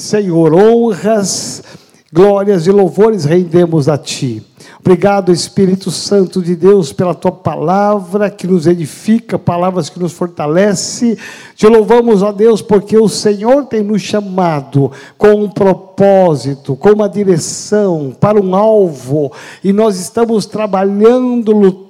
Senhor, 0.00 0.54
honras, 0.54 1.62
glórias 2.10 2.66
e 2.66 2.70
louvores 2.70 3.26
rendemos 3.26 3.86
a 3.86 3.98
Ti. 3.98 4.42
Obrigado, 4.80 5.30
Espírito 5.30 5.90
Santo 5.90 6.40
de 6.40 6.56
Deus, 6.56 6.90
pela 6.90 7.14
tua 7.14 7.30
palavra 7.30 8.30
que 8.30 8.46
nos 8.46 8.66
edifica, 8.66 9.38
palavras 9.38 9.90
que 9.90 10.00
nos 10.00 10.14
fortalece. 10.14 11.18
Te 11.54 11.66
louvamos, 11.66 12.22
ó 12.22 12.32
Deus, 12.32 12.62
porque 12.62 12.96
o 12.96 13.10
Senhor 13.10 13.66
tem 13.66 13.82
nos 13.82 14.00
chamado 14.00 14.90
com 15.18 15.34
um 15.34 15.50
propósito, 15.50 16.74
com 16.76 16.92
uma 16.92 17.08
direção, 17.08 18.16
para 18.18 18.40
um 18.40 18.54
alvo, 18.54 19.30
e 19.62 19.70
nós 19.70 20.00
estamos 20.00 20.46
trabalhando, 20.46 21.52
lutando, 21.52 21.89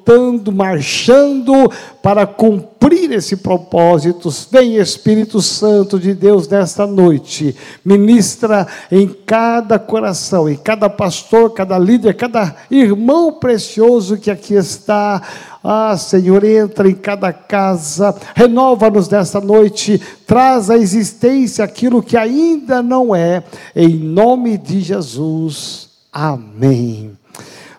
marchando 0.52 1.70
para 2.02 2.26
cumprir 2.26 3.12
esse 3.12 3.36
propósito. 3.36 4.28
Vem, 4.50 4.76
Espírito 4.76 5.40
Santo 5.40 5.98
de 5.98 6.14
Deus, 6.14 6.48
nesta 6.48 6.86
noite, 6.86 7.54
ministra 7.84 8.66
em 8.90 9.08
cada 9.08 9.78
coração, 9.78 10.48
em 10.48 10.56
cada 10.56 10.88
pastor, 10.88 11.52
cada 11.52 11.78
líder, 11.78 12.14
cada 12.14 12.56
irmão 12.70 13.32
precioso 13.32 14.16
que 14.16 14.30
aqui 14.30 14.54
está. 14.54 15.22
Ah, 15.62 15.94
Senhor, 15.96 16.42
entra 16.42 16.88
em 16.88 16.94
cada 16.94 17.32
casa, 17.32 18.14
renova-nos 18.34 19.10
nesta 19.10 19.40
noite, 19.40 20.00
traz 20.26 20.70
à 20.70 20.76
existência 20.78 21.62
aquilo 21.62 22.02
que 22.02 22.16
ainda 22.16 22.82
não 22.82 23.14
é, 23.14 23.42
em 23.76 23.90
nome 23.90 24.56
de 24.56 24.80
Jesus. 24.80 25.90
Amém. 26.10 27.19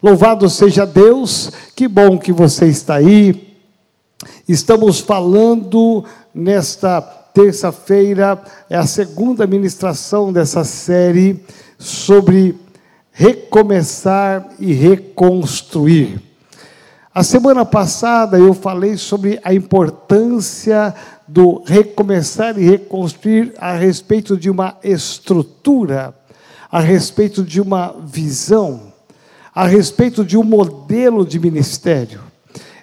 Louvado 0.04 0.50
seja 0.50 0.84
Deus, 0.84 1.52
que 1.76 1.88
bom 1.88 2.18
que 2.18 2.34
você 2.34 2.66
está 2.66 2.96
aí. 2.96 3.56
Estamos 4.48 5.00
falando 5.00 6.04
nesta 6.34 7.00
terça-feira, 7.00 8.42
é 8.68 8.76
a 8.76 8.88
segunda 8.88 9.46
ministração 9.46 10.34
dessa 10.34 10.64
série 10.64 11.46
sobre 11.78 12.58
recomeçar 13.12 14.50
e 14.58 14.74
reconstruir. 14.74 16.20
A 17.14 17.22
semana 17.22 17.64
passada 17.64 18.40
eu 18.40 18.56
falei 18.56 18.98
sobre 18.98 19.40
a 19.44 19.54
importância 19.54 20.96
do 21.28 21.62
recomeçar 21.64 22.58
e 22.58 22.64
reconstruir 22.64 23.54
a 23.60 23.74
respeito 23.74 24.36
de 24.36 24.50
uma 24.50 24.78
estrutura, 24.84 26.16
a 26.72 26.80
respeito 26.80 27.44
de 27.44 27.62
uma 27.62 27.96
visão, 28.04 28.91
a 29.54 29.66
respeito 29.66 30.24
de 30.24 30.38
um 30.38 30.44
modelo 30.44 31.26
de 31.26 31.40
ministério. 31.40 32.32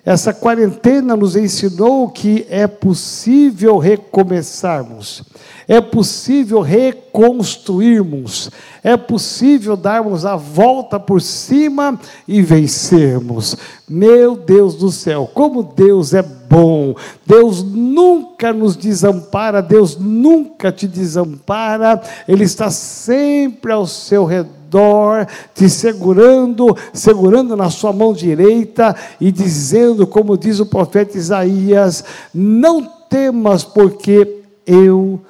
Essa 0.05 0.33
quarentena 0.33 1.15
nos 1.15 1.37
ensinou 1.37 2.09
que 2.09 2.47
é 2.49 2.67
possível 2.67 3.77
recomeçarmos, 3.77 5.23
é 5.67 5.83
possível 5.83 6.63
reconstruirmos, 6.63 8.51
é 8.83 8.97
possível 8.97 9.77
darmos 9.77 10.25
a 10.25 10.35
volta 10.35 10.99
por 10.99 11.21
cima 11.21 12.01
e 12.27 12.41
vencermos. 12.41 13.55
Meu 13.87 14.35
Deus 14.35 14.77
do 14.77 14.91
céu, 14.91 15.31
como 15.35 15.63
Deus 15.63 16.15
é 16.15 16.23
bom, 16.23 16.95
Deus 17.27 17.63
nunca 17.63 18.51
nos 18.51 18.77
desampara, 18.77 19.61
Deus 19.61 19.99
nunca 19.99 20.73
te 20.73 20.89
desampara, 20.89 22.01
Ele 22.27 22.45
está 22.45 22.71
sempre 22.71 23.73
ao 23.73 23.87
seu 23.87 24.25
redor 24.25 24.58
redor, 24.69 25.27
te 25.55 25.69
segurando, 25.69 26.77
segurando 26.93 27.57
na 27.57 27.71
sua 27.71 27.93
mão 27.93 28.13
direita 28.13 28.95
e 29.19 29.33
dizendo, 29.33 30.07
como 30.07 30.37
diz 30.37 30.61
o 30.61 30.67
profeta 30.67 31.17
Isaías: 31.17 32.05
Não 32.33 32.85
temas, 33.09 33.65
porque 33.65 34.43
eu 34.67 35.21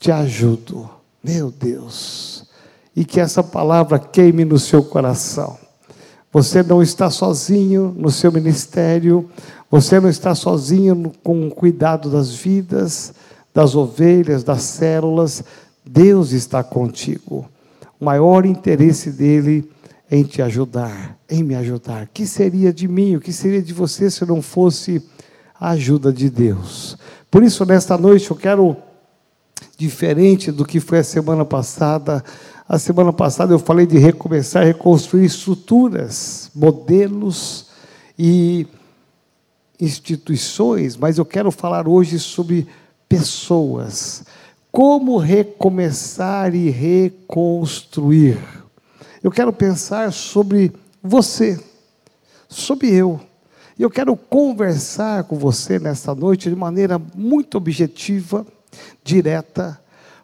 te 0.00 0.10
ajudo. 0.10 0.88
Meu 1.22 1.50
Deus, 1.50 2.44
e 2.96 3.04
que 3.04 3.20
essa 3.20 3.42
palavra 3.42 3.98
queime 3.98 4.44
no 4.44 4.58
seu 4.58 4.82
coração. 4.82 5.58
Você 6.32 6.62
não 6.62 6.82
está 6.82 7.10
sozinho 7.10 7.94
no 7.96 8.10
seu 8.10 8.30
ministério, 8.30 9.28
você 9.70 9.98
não 9.98 10.08
está 10.08 10.34
sozinho 10.34 11.12
com 11.22 11.46
o 11.46 11.50
cuidado 11.50 12.10
das 12.10 12.34
vidas, 12.34 13.12
das 13.52 13.74
ovelhas, 13.74 14.44
das 14.44 14.62
células. 14.62 15.42
Deus 15.84 16.32
está 16.32 16.62
contigo 16.62 17.46
o 18.00 18.04
maior 18.04 18.46
interesse 18.46 19.10
dele 19.10 19.70
em 20.10 20.22
te 20.22 20.40
ajudar, 20.40 21.18
em 21.28 21.42
me 21.42 21.54
ajudar. 21.54 22.04
O 22.04 22.08
que 22.12 22.26
seria 22.26 22.72
de 22.72 22.88
mim, 22.88 23.16
o 23.16 23.20
que 23.20 23.32
seria 23.32 23.62
de 23.62 23.72
você 23.72 24.10
se 24.10 24.24
não 24.24 24.40
fosse 24.40 25.02
a 25.58 25.70
ajuda 25.70 26.12
de 26.12 26.30
Deus? 26.30 26.96
Por 27.30 27.42
isso, 27.42 27.64
nesta 27.66 27.98
noite, 27.98 28.30
eu 28.30 28.36
quero, 28.36 28.76
diferente 29.76 30.50
do 30.50 30.64
que 30.64 30.80
foi 30.80 30.98
a 30.98 31.04
semana 31.04 31.44
passada, 31.44 32.24
a 32.66 32.78
semana 32.78 33.12
passada 33.12 33.52
eu 33.52 33.58
falei 33.58 33.86
de 33.86 33.98
recomeçar, 33.98 34.64
reconstruir 34.64 35.24
estruturas, 35.24 36.50
modelos 36.54 37.66
e 38.18 38.66
instituições, 39.80 40.96
mas 40.96 41.18
eu 41.18 41.24
quero 41.24 41.50
falar 41.50 41.86
hoje 41.86 42.18
sobre 42.18 42.66
pessoas 43.08 44.24
como 44.70 45.16
recomeçar 45.18 46.54
e 46.54 46.70
reconstruir. 46.70 48.38
Eu 49.22 49.30
quero 49.30 49.52
pensar 49.52 50.12
sobre 50.12 50.72
você, 51.02 51.58
sobre 52.48 52.92
eu. 52.92 53.20
E 53.78 53.82
eu 53.82 53.90
quero 53.90 54.16
conversar 54.16 55.24
com 55.24 55.36
você 55.36 55.78
nesta 55.78 56.14
noite 56.14 56.48
de 56.50 56.56
maneira 56.56 57.00
muito 57.14 57.56
objetiva, 57.56 58.46
direta, 59.04 59.80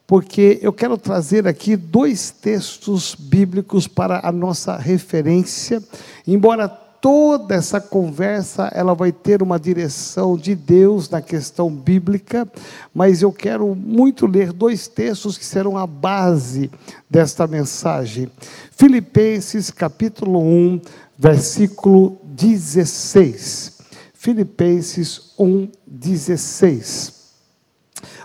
porque 0.06 0.58
eu 0.60 0.72
quero 0.72 0.98
trazer 0.98 1.46
aqui 1.48 1.76
dois 1.76 2.30
textos 2.30 3.14
bíblicos 3.18 3.88
para 3.88 4.20
a 4.26 4.30
nossa 4.30 4.76
referência, 4.76 5.82
embora 6.26 6.68
toda 7.04 7.54
essa 7.54 7.82
conversa 7.82 8.70
ela 8.72 8.94
vai 8.94 9.12
ter 9.12 9.42
uma 9.42 9.60
direção 9.60 10.38
de 10.38 10.54
Deus 10.54 11.10
na 11.10 11.20
questão 11.20 11.68
bíblica, 11.68 12.50
mas 12.94 13.20
eu 13.20 13.30
quero 13.30 13.74
muito 13.74 14.26
ler 14.26 14.54
dois 14.54 14.88
textos 14.88 15.36
que 15.36 15.44
serão 15.44 15.76
a 15.76 15.86
base 15.86 16.70
desta 17.10 17.46
mensagem. 17.46 18.32
Filipenses 18.70 19.70
capítulo 19.70 20.40
1, 20.40 20.80
versículo 21.18 22.16
16. 22.24 23.80
Filipenses 24.14 25.34
1, 25.38 25.68
16. 25.86 27.12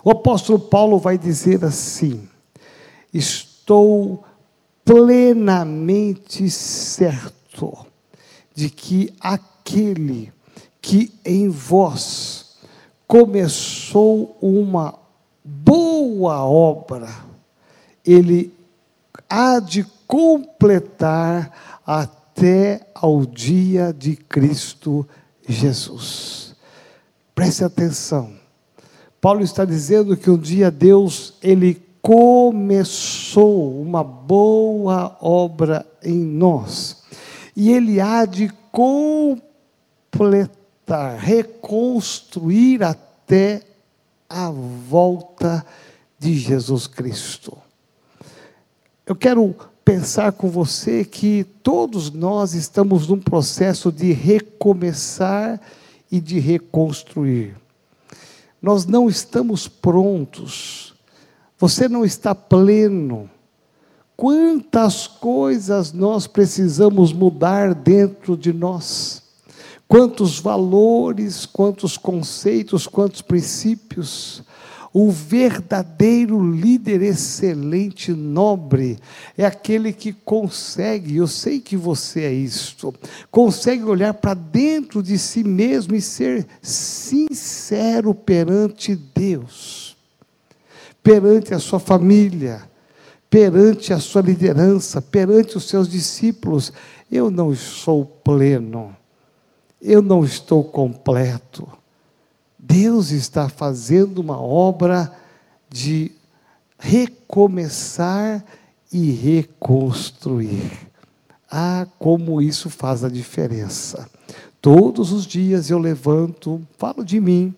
O 0.06 0.12
apóstolo 0.12 0.58
Paulo 0.58 0.98
vai 0.98 1.18
dizer 1.18 1.66
assim: 1.66 2.30
Estou 3.14 4.24
plenamente 4.86 6.50
certo 6.50 7.89
de 8.60 8.70
que 8.70 9.14
aquele 9.22 10.34
que 10.82 11.14
em 11.24 11.48
vós 11.48 12.58
começou 13.08 14.38
uma 14.42 15.00
boa 15.42 16.44
obra, 16.44 17.08
ele 18.06 18.54
há 19.30 19.62
de 19.62 19.86
completar 20.06 21.80
até 21.88 22.86
ao 22.94 23.26
dia 23.26 23.94
de 23.94 24.18
Cristo 24.18 25.08
Jesus. 25.48 26.54
Preste 27.34 27.64
atenção. 27.64 28.34
Paulo 29.22 29.42
está 29.42 29.64
dizendo 29.64 30.18
que 30.18 30.30
um 30.30 30.38
dia 30.38 30.70
Deus 30.70 31.36
ele 31.42 31.82
começou 32.02 33.82
uma 33.82 34.04
boa 34.04 35.18
obra 35.22 35.88
em 36.04 36.18
nós 36.18 36.99
e 37.60 37.72
ele 37.74 38.00
há 38.00 38.24
de 38.24 38.48
completar, 38.72 39.38
reconstruir 41.20 42.82
até 42.82 43.62
a 44.30 44.50
volta 44.50 45.66
de 46.18 46.36
Jesus 46.36 46.88
Cristo. 46.88 47.58
Eu 49.06 49.14
quero 49.14 49.54
pensar 49.84 50.32
com 50.32 50.48
você 50.48 51.04
que 51.04 51.44
todos 51.62 52.12
nós 52.12 52.54
estamos 52.54 53.10
num 53.10 53.20
processo 53.20 53.92
de 53.92 54.14
recomeçar 54.14 55.60
e 56.10 56.22
de 56.22 56.40
reconstruir. 56.40 57.58
Nós 58.62 58.86
não 58.86 59.10
estamos 59.10 59.68
prontos, 59.68 60.96
você 61.58 61.90
não 61.90 62.06
está 62.06 62.34
pleno 62.34 63.30
Quantas 64.20 65.08
coisas 65.08 65.94
nós 65.94 66.28
precisamos 66.28 67.14
mudar 67.14 67.74
dentro 67.74 68.36
de 68.36 68.52
nós? 68.52 69.24
Quantos 69.88 70.42
valores, 70.42 71.46
quantos 71.46 71.96
conceitos, 71.96 72.86
quantos 72.86 73.22
princípios? 73.22 74.44
O 74.92 75.10
verdadeiro 75.10 76.52
líder 76.52 77.02
excelente, 77.02 78.12
nobre, 78.12 79.00
é 79.38 79.46
aquele 79.46 79.94
que 79.94 80.12
consegue, 80.12 81.16
eu 81.16 81.26
sei 81.26 81.62
que 81.62 81.78
você 81.78 82.24
é 82.24 82.34
isto, 82.34 82.94
consegue 83.32 83.86
olhar 83.86 84.14
para 84.16 84.34
dentro 84.34 85.02
de 85.02 85.18
si 85.18 85.46
mesmo 85.46 85.96
e 85.96 86.02
ser 86.02 86.46
sincero 86.62 88.14
perante 88.14 88.98
Deus, 88.98 89.96
perante 91.02 91.54
a 91.54 91.60
sua 91.60 91.80
família, 91.80 92.69
perante 93.30 93.94
a 93.94 94.00
sua 94.00 94.22
liderança, 94.22 95.02
perante 95.02 95.56
os 95.56 95.66
seus 95.66 95.88
discípulos, 95.88 96.74
eu 97.12 97.30
não 97.30 97.54
sou 97.56 98.06
pleno, 98.06 98.96
eu 99.82 100.02
não 100.02 100.24
estou 100.24 100.64
completo. 100.64 101.68
Deus 102.58 103.12
está 103.12 103.48
fazendo 103.48 104.20
uma 104.20 104.40
obra 104.40 105.14
de 105.70 106.12
recomeçar 106.78 108.44
e 108.92 109.12
reconstruir. 109.12 110.72
Ah, 111.52 111.88
como 111.98 112.42
isso 112.42 112.70
faz 112.70 113.04
a 113.04 113.10
diferença. 113.10 114.10
Todos 114.62 115.12
os 115.12 115.26
dias 115.26 115.70
eu 115.70 115.80
levanto, 115.80 116.62
falo 116.78 117.04
de 117.04 117.20
mim, 117.20 117.54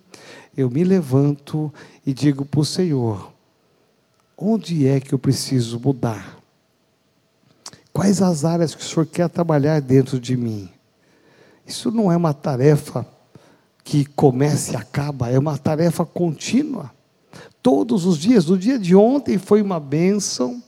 eu 0.56 0.70
me 0.70 0.84
levanto 0.84 1.74
e 2.06 2.14
digo 2.14 2.46
para 2.46 2.60
o 2.60 2.66
Senhor: 2.66 3.34
onde 4.42 4.88
é 4.88 5.00
que 5.00 5.14
eu 5.14 5.20
preciso 5.20 5.80
mudar? 5.80 6.40
Quais 7.94 8.22
as 8.22 8.44
áreas 8.44 8.74
que 8.74 8.82
o 8.82 8.86
Senhor 8.86 9.06
quer 9.06 9.30
trabalhar 9.30 9.80
dentro 9.82 10.20
de 10.20 10.36
mim? 10.36 10.70
Isso 11.66 11.92
não 11.92 12.12
é 12.12 12.18
uma 12.18 12.34
tarefa 12.34 13.06
que 13.84 14.06
começa 14.06 14.74
e 14.74 14.76
acaba, 14.76 15.30
é 15.30 15.38
uma 15.38 15.58
tarefa 15.58 16.06
contínua. 16.06 16.92
Todos 17.62 18.06
os 18.06 18.18
dias, 18.18 18.50
o 18.50 18.58
dia 18.58 18.80
de 18.80 18.96
ontem 18.96 19.38
foi 19.38 19.62
uma 19.62 19.80
bênção, 19.80 20.62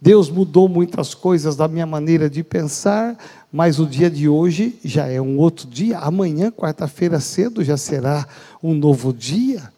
Deus 0.00 0.30
mudou 0.30 0.66
muitas 0.66 1.12
coisas 1.12 1.54
da 1.54 1.68
minha 1.68 1.84
maneira 1.84 2.30
de 2.30 2.42
pensar, 2.42 3.18
mas 3.52 3.78
o 3.78 3.86
dia 3.86 4.10
de 4.10 4.28
hoje 4.28 4.78
já 4.82 5.06
é 5.06 5.20
um 5.20 5.36
outro 5.38 5.68
dia. 5.68 5.98
Amanhã, 5.98 6.50
quarta-feira 6.50 7.20
cedo, 7.20 7.62
já 7.62 7.76
será 7.76 8.26
um 8.62 8.72
novo 8.72 9.12
dia. 9.12 9.70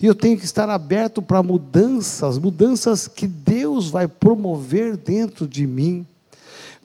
E 0.00 0.06
eu 0.06 0.14
tenho 0.14 0.38
que 0.38 0.44
estar 0.44 0.68
aberto 0.68 1.22
para 1.22 1.42
mudanças, 1.42 2.38
mudanças 2.38 3.08
que 3.08 3.26
Deus 3.26 3.88
vai 3.88 4.06
promover 4.06 4.96
dentro 4.96 5.46
de 5.46 5.66
mim. 5.66 6.06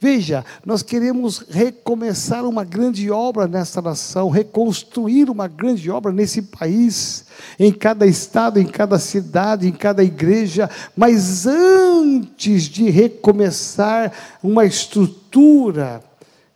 Veja, 0.04 0.44
nós 0.66 0.82
queremos 0.82 1.46
recomeçar 1.48 2.44
uma 2.44 2.64
grande 2.64 3.12
obra 3.12 3.48
nessa 3.48 3.84
nação, 3.84 4.32
reconstruir 4.32 5.30
uma 5.30 5.48
grande 5.48 5.92
obra 5.92 6.12
nesse 6.12 6.42
país, 6.42 7.26
em 7.60 7.72
cada 7.72 8.08
estado, 8.08 8.60
em 8.60 8.66
cada 8.66 8.98
cidade, 8.98 9.68
em 9.68 9.72
cada 9.72 10.04
igreja, 10.04 10.68
mas 10.98 11.46
antes 11.46 12.64
de 12.64 12.90
recomeçar 12.90 14.12
uma 14.42 14.66
estrutura, 14.66 16.02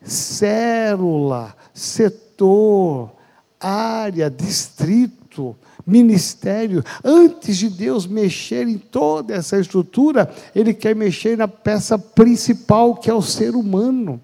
célula, 0.01 1.55
setor, 1.71 3.11
área, 3.59 4.27
distrito, 4.27 5.55
ministério, 5.85 6.83
antes 7.03 7.57
de 7.57 7.69
Deus 7.69 8.07
mexer 8.07 8.67
em 8.67 8.77
toda 8.77 9.33
essa 9.33 9.59
estrutura, 9.59 10.33
Ele 10.55 10.73
quer 10.73 10.95
mexer 10.95 11.37
na 11.37 11.47
peça 11.47 11.97
principal, 11.97 12.95
que 12.95 13.09
é 13.09 13.13
o 13.13 13.21
ser 13.21 13.55
humano, 13.55 14.19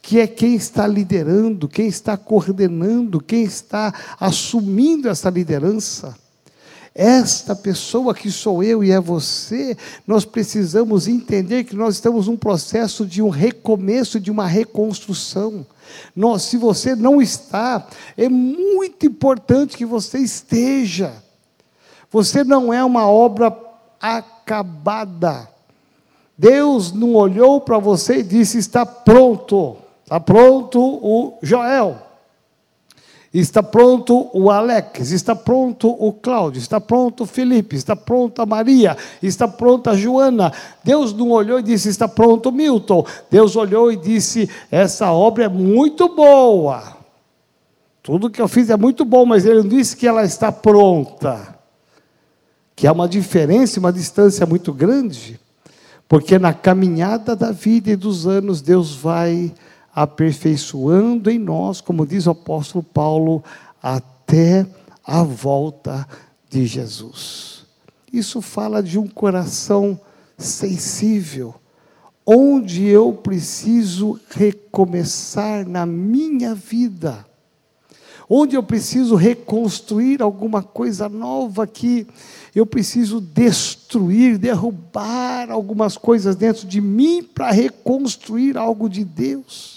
que 0.00 0.20
é 0.20 0.26
quem 0.26 0.54
está 0.54 0.86
liderando, 0.86 1.68
quem 1.68 1.86
está 1.86 2.16
coordenando, 2.16 3.20
quem 3.20 3.42
está 3.42 3.92
assumindo 4.18 5.08
essa 5.08 5.28
liderança. 5.28 6.16
Esta 6.98 7.54
pessoa 7.54 8.14
que 8.14 8.32
sou 8.32 8.64
eu 8.64 8.82
e 8.82 8.90
é 8.90 8.98
você, 8.98 9.76
nós 10.06 10.24
precisamos 10.24 11.06
entender 11.06 11.64
que 11.64 11.76
nós 11.76 11.96
estamos 11.96 12.26
num 12.26 12.38
processo 12.38 13.04
de 13.04 13.20
um 13.20 13.28
recomeço, 13.28 14.18
de 14.18 14.30
uma 14.30 14.46
reconstrução. 14.46 15.66
Nós, 16.16 16.44
se 16.44 16.56
você 16.56 16.96
não 16.96 17.20
está, 17.20 17.86
é 18.16 18.30
muito 18.30 19.04
importante 19.04 19.76
que 19.76 19.84
você 19.84 20.20
esteja. 20.20 21.12
Você 22.10 22.42
não 22.42 22.72
é 22.72 22.82
uma 22.82 23.06
obra 23.06 23.54
acabada. 24.00 25.50
Deus 26.38 26.92
não 26.92 27.12
olhou 27.12 27.60
para 27.60 27.76
você 27.76 28.20
e 28.20 28.22
disse: 28.22 28.56
está 28.56 28.86
pronto. 28.86 29.76
Está 30.02 30.18
pronto 30.18 30.80
o 30.80 31.38
Joel. 31.42 32.05
Está 33.38 33.62
pronto 33.62 34.30
o 34.32 34.50
Alex, 34.50 35.10
está 35.10 35.36
pronto 35.36 35.90
o 35.90 36.10
Cláudio, 36.10 36.58
está 36.58 36.80
pronto 36.80 37.24
o 37.24 37.26
Felipe, 37.26 37.76
está 37.76 37.94
pronto 37.94 38.40
a 38.40 38.46
Maria, 38.46 38.96
está 39.22 39.46
pronta 39.46 39.90
a 39.90 39.94
Joana. 39.94 40.50
Deus 40.82 41.12
não 41.12 41.28
olhou 41.32 41.58
e 41.58 41.62
disse: 41.62 41.90
está 41.90 42.08
pronto 42.08 42.48
o 42.48 42.52
Milton. 42.52 43.04
Deus 43.30 43.54
olhou 43.54 43.92
e 43.92 43.96
disse: 43.96 44.48
essa 44.70 45.12
obra 45.12 45.44
é 45.44 45.48
muito 45.50 46.08
boa. 46.08 46.96
Tudo 48.02 48.30
que 48.30 48.40
eu 48.40 48.48
fiz 48.48 48.70
é 48.70 48.76
muito 48.76 49.04
bom, 49.04 49.26
mas 49.26 49.44
ele 49.44 49.62
não 49.62 49.68
disse 49.68 49.94
que 49.94 50.06
ela 50.06 50.24
está 50.24 50.50
pronta. 50.50 51.58
Que 52.74 52.86
há 52.86 52.92
uma 52.92 53.06
diferença, 53.06 53.78
uma 53.78 53.92
distância 53.92 54.46
muito 54.46 54.72
grande, 54.72 55.38
porque 56.08 56.38
na 56.38 56.54
caminhada 56.54 57.36
da 57.36 57.52
vida 57.52 57.90
e 57.90 57.96
dos 57.96 58.26
anos, 58.26 58.62
Deus 58.62 58.94
vai 58.94 59.52
aperfeiçoando 59.96 61.30
em 61.30 61.38
nós, 61.38 61.80
como 61.80 62.06
diz 62.06 62.26
o 62.26 62.30
apóstolo 62.32 62.84
Paulo, 62.84 63.42
até 63.82 64.66
a 65.02 65.22
volta 65.22 66.06
de 66.50 66.66
Jesus. 66.66 67.64
Isso 68.12 68.42
fala 68.42 68.82
de 68.82 68.98
um 68.98 69.06
coração 69.06 69.98
sensível, 70.36 71.54
onde 72.26 72.84
eu 72.84 73.10
preciso 73.14 74.20
recomeçar 74.28 75.66
na 75.66 75.86
minha 75.86 76.54
vida, 76.54 77.24
onde 78.28 78.54
eu 78.54 78.62
preciso 78.62 79.14
reconstruir 79.14 80.20
alguma 80.20 80.62
coisa 80.62 81.08
nova 81.08 81.66
que 81.66 82.06
eu 82.54 82.66
preciso 82.66 83.18
destruir, 83.18 84.36
derrubar 84.36 85.50
algumas 85.50 85.96
coisas 85.96 86.36
dentro 86.36 86.66
de 86.66 86.82
mim 86.82 87.22
para 87.22 87.50
reconstruir 87.50 88.58
algo 88.58 88.90
de 88.90 89.02
Deus. 89.02 89.75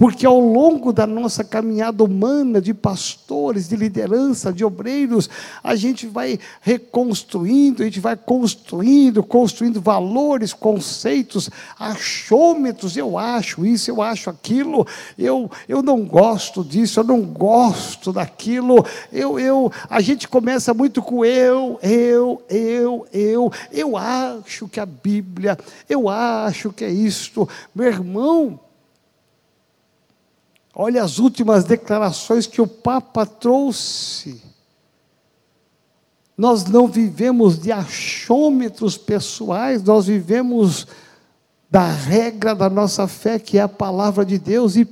Porque 0.00 0.24
ao 0.24 0.40
longo 0.40 0.94
da 0.94 1.06
nossa 1.06 1.44
caminhada 1.44 2.02
humana 2.02 2.58
de 2.58 2.72
pastores, 2.72 3.68
de 3.68 3.76
liderança, 3.76 4.50
de 4.50 4.64
obreiros, 4.64 5.28
a 5.62 5.76
gente 5.76 6.06
vai 6.06 6.38
reconstruindo, 6.62 7.82
a 7.82 7.84
gente 7.84 8.00
vai 8.00 8.16
construindo, 8.16 9.22
construindo 9.22 9.78
valores, 9.78 10.54
conceitos, 10.54 11.50
achômetros. 11.78 12.96
Eu 12.96 13.18
acho 13.18 13.66
isso, 13.66 13.90
eu 13.90 14.00
acho 14.00 14.30
aquilo, 14.30 14.86
eu, 15.18 15.50
eu 15.68 15.82
não 15.82 16.00
gosto 16.00 16.64
disso, 16.64 17.00
eu 17.00 17.04
não 17.04 17.20
gosto 17.20 18.10
daquilo. 18.10 18.82
Eu, 19.12 19.38
eu, 19.38 19.70
a 19.90 20.00
gente 20.00 20.26
começa 20.26 20.72
muito 20.72 21.02
com 21.02 21.26
eu, 21.26 21.78
eu, 21.82 22.42
eu, 22.48 23.06
eu. 23.12 23.52
Eu 23.70 23.98
acho 23.98 24.66
que 24.66 24.80
a 24.80 24.86
Bíblia, 24.86 25.58
eu 25.86 26.08
acho 26.08 26.72
que 26.72 26.86
é 26.86 26.90
isto. 26.90 27.46
Meu 27.74 27.86
irmão, 27.86 28.58
Olha 30.74 31.02
as 31.02 31.18
últimas 31.18 31.64
declarações 31.64 32.46
que 32.46 32.60
o 32.60 32.66
Papa 32.66 33.26
trouxe. 33.26 34.42
Nós 36.36 36.64
não 36.64 36.86
vivemos 36.86 37.58
de 37.58 37.70
achômetros 37.70 38.96
pessoais, 38.96 39.82
nós 39.82 40.06
vivemos 40.06 40.86
da 41.70 41.86
regra 41.86 42.54
da 42.54 42.70
nossa 42.70 43.06
fé, 43.06 43.38
que 43.38 43.58
é 43.58 43.62
a 43.62 43.68
palavra 43.68 44.24
de 44.24 44.38
Deus, 44.38 44.76
e 44.76 44.84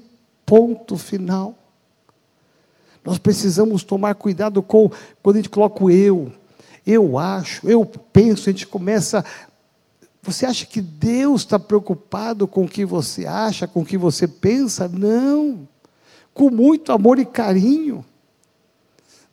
ponto 0.45 0.97
final. 0.97 1.55
Nós 3.05 3.19
precisamos 3.19 3.83
tomar 3.83 4.15
cuidado 4.15 4.63
com 4.63 4.91
quando 5.23 5.37
a 5.37 5.39
gente 5.39 5.49
coloca 5.49 5.83
o 5.83 5.91
eu. 5.91 6.33
Eu 6.87 7.19
acho, 7.19 7.69
eu 7.69 7.85
penso, 7.85 8.49
a 8.49 8.53
gente 8.53 8.67
começa 8.67 9.25
você 10.33 10.47
acha 10.47 10.67
que 10.67 10.81
Deus 10.81 11.43
está 11.43 11.59
preocupado 11.59 12.47
com 12.47 12.65
o 12.65 12.69
que 12.69 12.85
você 12.85 13.27
acha, 13.27 13.67
com 13.67 13.81
o 13.81 13.85
que 13.85 13.99
você 13.99 14.27
pensa? 14.27 14.89
Não 14.89 15.69
com 16.39 16.51
muito 16.51 16.93
amor 16.93 17.19
e 17.19 17.27
carinho. 17.27 18.05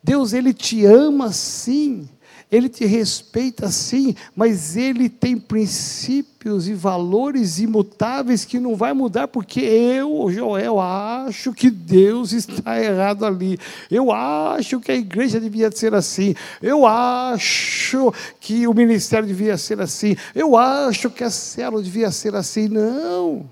Deus, 0.03 0.33
Ele 0.33 0.51
te 0.55 0.83
ama 0.85 1.31
sim, 1.31 2.09
Ele 2.51 2.69
te 2.69 2.85
respeita 2.85 3.69
sim, 3.71 4.15
mas 4.35 4.77
Ele 4.77 5.09
tem 5.09 5.35
princípios 5.35 6.67
e 6.67 6.73
valores 6.73 7.57
imutáveis 7.59 8.45
que 8.45 8.59
não 8.59 8.75
vai 8.75 8.93
mudar, 8.93 9.27
porque 9.27 9.59
eu, 9.59 10.29
Joel, 10.31 10.79
acho 10.79 11.51
que 11.53 11.71
Deus 11.71 12.31
está 12.33 12.79
errado 12.81 13.25
ali. 13.25 13.57
Eu 13.89 14.11
acho 14.11 14.79
que 14.79 14.91
a 14.91 14.95
igreja 14.95 15.39
devia 15.39 15.71
ser 15.71 15.95
assim. 15.95 16.35
Eu 16.61 16.85
acho 16.85 18.13
que 18.39 18.67
o 18.67 18.73
ministério 18.73 19.27
devia 19.27 19.57
ser 19.57 19.81
assim. 19.81 20.15
Eu 20.35 20.55
acho 20.55 21.09
que 21.09 21.23
a 21.23 21.31
célula 21.31 21.81
devia 21.81 22.11
ser 22.11 22.35
assim. 22.35 22.67
Não. 22.67 23.49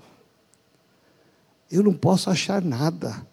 Eu 1.70 1.82
não 1.82 1.94
posso 1.94 2.30
achar 2.30 2.62
nada. 2.62 3.26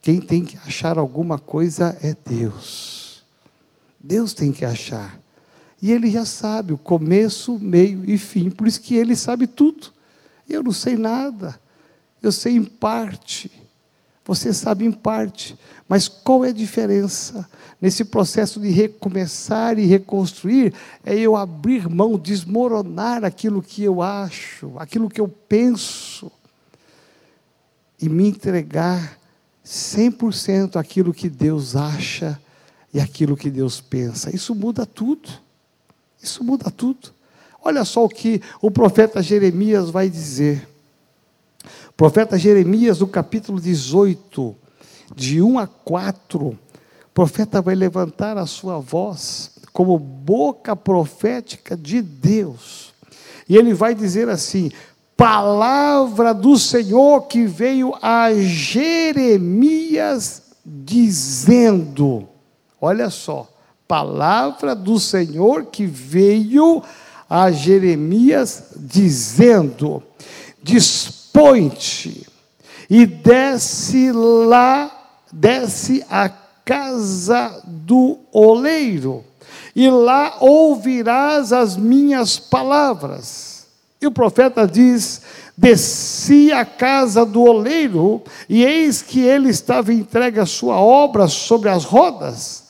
Quem 0.00 0.20
tem 0.20 0.44
que 0.44 0.56
achar 0.58 0.96
alguma 0.96 1.38
coisa 1.38 1.98
é 2.00 2.16
Deus. 2.24 2.95
Deus 4.06 4.32
tem 4.32 4.52
que 4.52 4.64
achar. 4.64 5.20
E 5.82 5.92
Ele 5.92 6.10
já 6.10 6.24
sabe 6.24 6.72
o 6.72 6.78
começo, 6.78 7.58
meio 7.58 8.08
e 8.08 8.16
fim. 8.16 8.50
Por 8.50 8.66
isso 8.66 8.80
que 8.80 8.94
Ele 8.94 9.16
sabe 9.16 9.46
tudo. 9.46 9.88
Eu 10.48 10.62
não 10.62 10.72
sei 10.72 10.96
nada. 10.96 11.58
Eu 12.22 12.30
sei 12.30 12.54
em 12.54 12.64
parte. 12.64 13.50
Você 14.24 14.52
sabe 14.52 14.84
em 14.84 14.90
parte, 14.90 15.56
mas 15.88 16.08
qual 16.08 16.44
é 16.44 16.48
a 16.48 16.52
diferença? 16.52 17.48
Nesse 17.80 18.04
processo 18.04 18.58
de 18.58 18.70
recomeçar 18.70 19.78
e 19.78 19.86
reconstruir, 19.86 20.74
é 21.04 21.14
eu 21.14 21.36
abrir 21.36 21.88
mão, 21.88 22.18
desmoronar 22.18 23.24
aquilo 23.24 23.62
que 23.62 23.84
eu 23.84 24.02
acho, 24.02 24.76
aquilo 24.78 25.08
que 25.08 25.20
eu 25.20 25.28
penso, 25.28 26.32
e 28.02 28.08
me 28.08 28.26
entregar 28.26 29.16
100% 29.64 30.74
aquilo 30.74 31.14
que 31.14 31.28
Deus 31.28 31.76
acha 31.76 32.36
e 32.96 33.00
aquilo 33.00 33.36
que 33.36 33.50
Deus 33.50 33.78
pensa. 33.78 34.34
Isso 34.34 34.54
muda 34.54 34.86
tudo. 34.86 35.28
Isso 36.22 36.42
muda 36.42 36.70
tudo. 36.70 37.10
Olha 37.62 37.84
só 37.84 38.06
o 38.06 38.08
que 38.08 38.40
o 38.62 38.70
profeta 38.70 39.22
Jeremias 39.22 39.90
vai 39.90 40.08
dizer. 40.08 40.66
O 41.90 41.92
profeta 41.94 42.38
Jeremias, 42.38 43.00
no 43.00 43.06
capítulo 43.06 43.60
18, 43.60 44.56
de 45.14 45.42
1 45.42 45.58
a 45.58 45.66
4, 45.66 46.46
o 46.46 46.56
profeta 47.12 47.60
vai 47.60 47.74
levantar 47.74 48.38
a 48.38 48.46
sua 48.46 48.78
voz 48.78 49.50
como 49.74 49.98
boca 49.98 50.74
profética 50.74 51.76
de 51.76 52.00
Deus. 52.00 52.94
E 53.46 53.58
ele 53.58 53.74
vai 53.74 53.94
dizer 53.94 54.30
assim: 54.30 54.72
palavra 55.14 56.32
do 56.32 56.58
Senhor 56.58 57.26
que 57.26 57.44
veio 57.44 57.92
a 58.00 58.32
Jeremias 58.32 59.64
dizendo: 60.64 62.26
olha 62.86 63.10
só, 63.10 63.48
palavra 63.88 64.74
do 64.74 64.98
Senhor 64.98 65.66
que 65.66 65.86
veio 65.86 66.82
a 67.28 67.50
Jeremias, 67.50 68.72
dizendo: 68.76 70.02
Dispõe-te 70.62 72.26
e 72.88 73.06
desce 73.06 74.12
lá, 74.12 74.90
desce 75.32 76.04
à 76.08 76.28
casa 76.28 77.62
do 77.64 78.18
oleiro, 78.32 79.24
e 79.74 79.88
lá 79.90 80.36
ouvirás 80.40 81.52
as 81.52 81.76
minhas 81.76 82.38
palavras. 82.38 83.66
E 84.00 84.06
o 84.06 84.12
profeta 84.12 84.66
diz: 84.66 85.22
Desci 85.56 86.52
à 86.52 86.64
casa 86.64 87.24
do 87.24 87.42
oleiro, 87.42 88.22
e 88.48 88.64
eis 88.64 89.02
que 89.02 89.20
ele 89.20 89.48
estava 89.48 89.92
entregue 89.92 90.38
a 90.38 90.46
sua 90.46 90.76
obra 90.76 91.28
sobre 91.28 91.68
as 91.68 91.84
rodas 91.84 92.65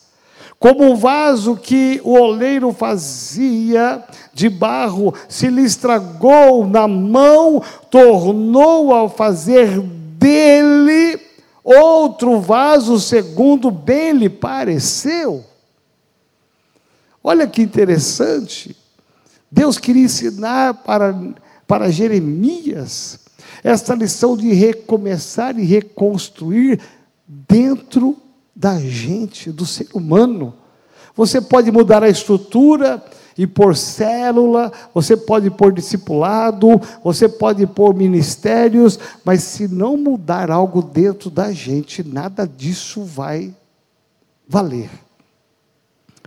como 0.58 0.90
o 0.92 0.96
vaso 0.96 1.56
que 1.56 2.00
o 2.02 2.12
oleiro 2.12 2.72
fazia 2.72 4.02
de 4.32 4.48
barro 4.48 5.14
se 5.28 5.48
lhe 5.48 5.62
estragou 5.62 6.66
na 6.66 6.88
mão, 6.88 7.62
tornou 7.90 8.94
a 8.94 9.08
fazer 9.08 9.80
dele 9.80 11.20
outro 11.62 12.40
vaso 12.40 12.98
segundo 12.98 13.70
bem 13.70 14.12
lhe 14.12 14.30
pareceu. 14.30 15.44
Olha 17.22 17.46
que 17.46 17.60
interessante. 17.60 18.76
Deus 19.50 19.78
queria 19.78 20.04
ensinar 20.04 20.74
para, 20.74 21.14
para 21.66 21.90
Jeremias 21.90 23.20
esta 23.62 23.94
lição 23.94 24.36
de 24.36 24.52
recomeçar 24.52 25.58
e 25.58 25.64
reconstruir 25.64 26.80
dentro 27.26 28.16
da 28.56 28.80
gente, 28.80 29.52
do 29.52 29.66
ser 29.66 29.88
humano. 29.92 30.54
Você 31.14 31.42
pode 31.42 31.70
mudar 31.70 32.02
a 32.02 32.08
estrutura 32.08 33.04
e 33.36 33.46
pôr 33.46 33.76
célula, 33.76 34.72
você 34.94 35.14
pode 35.14 35.50
pôr 35.50 35.70
discipulado, 35.72 36.80
você 37.04 37.28
pode 37.28 37.66
pôr 37.66 37.94
ministérios, 37.94 38.98
mas 39.22 39.42
se 39.42 39.68
não 39.68 39.98
mudar 39.98 40.50
algo 40.50 40.80
dentro 40.80 41.28
da 41.28 41.52
gente, 41.52 42.02
nada 42.02 42.48
disso 42.48 43.04
vai 43.04 43.54
valer. 44.48 44.90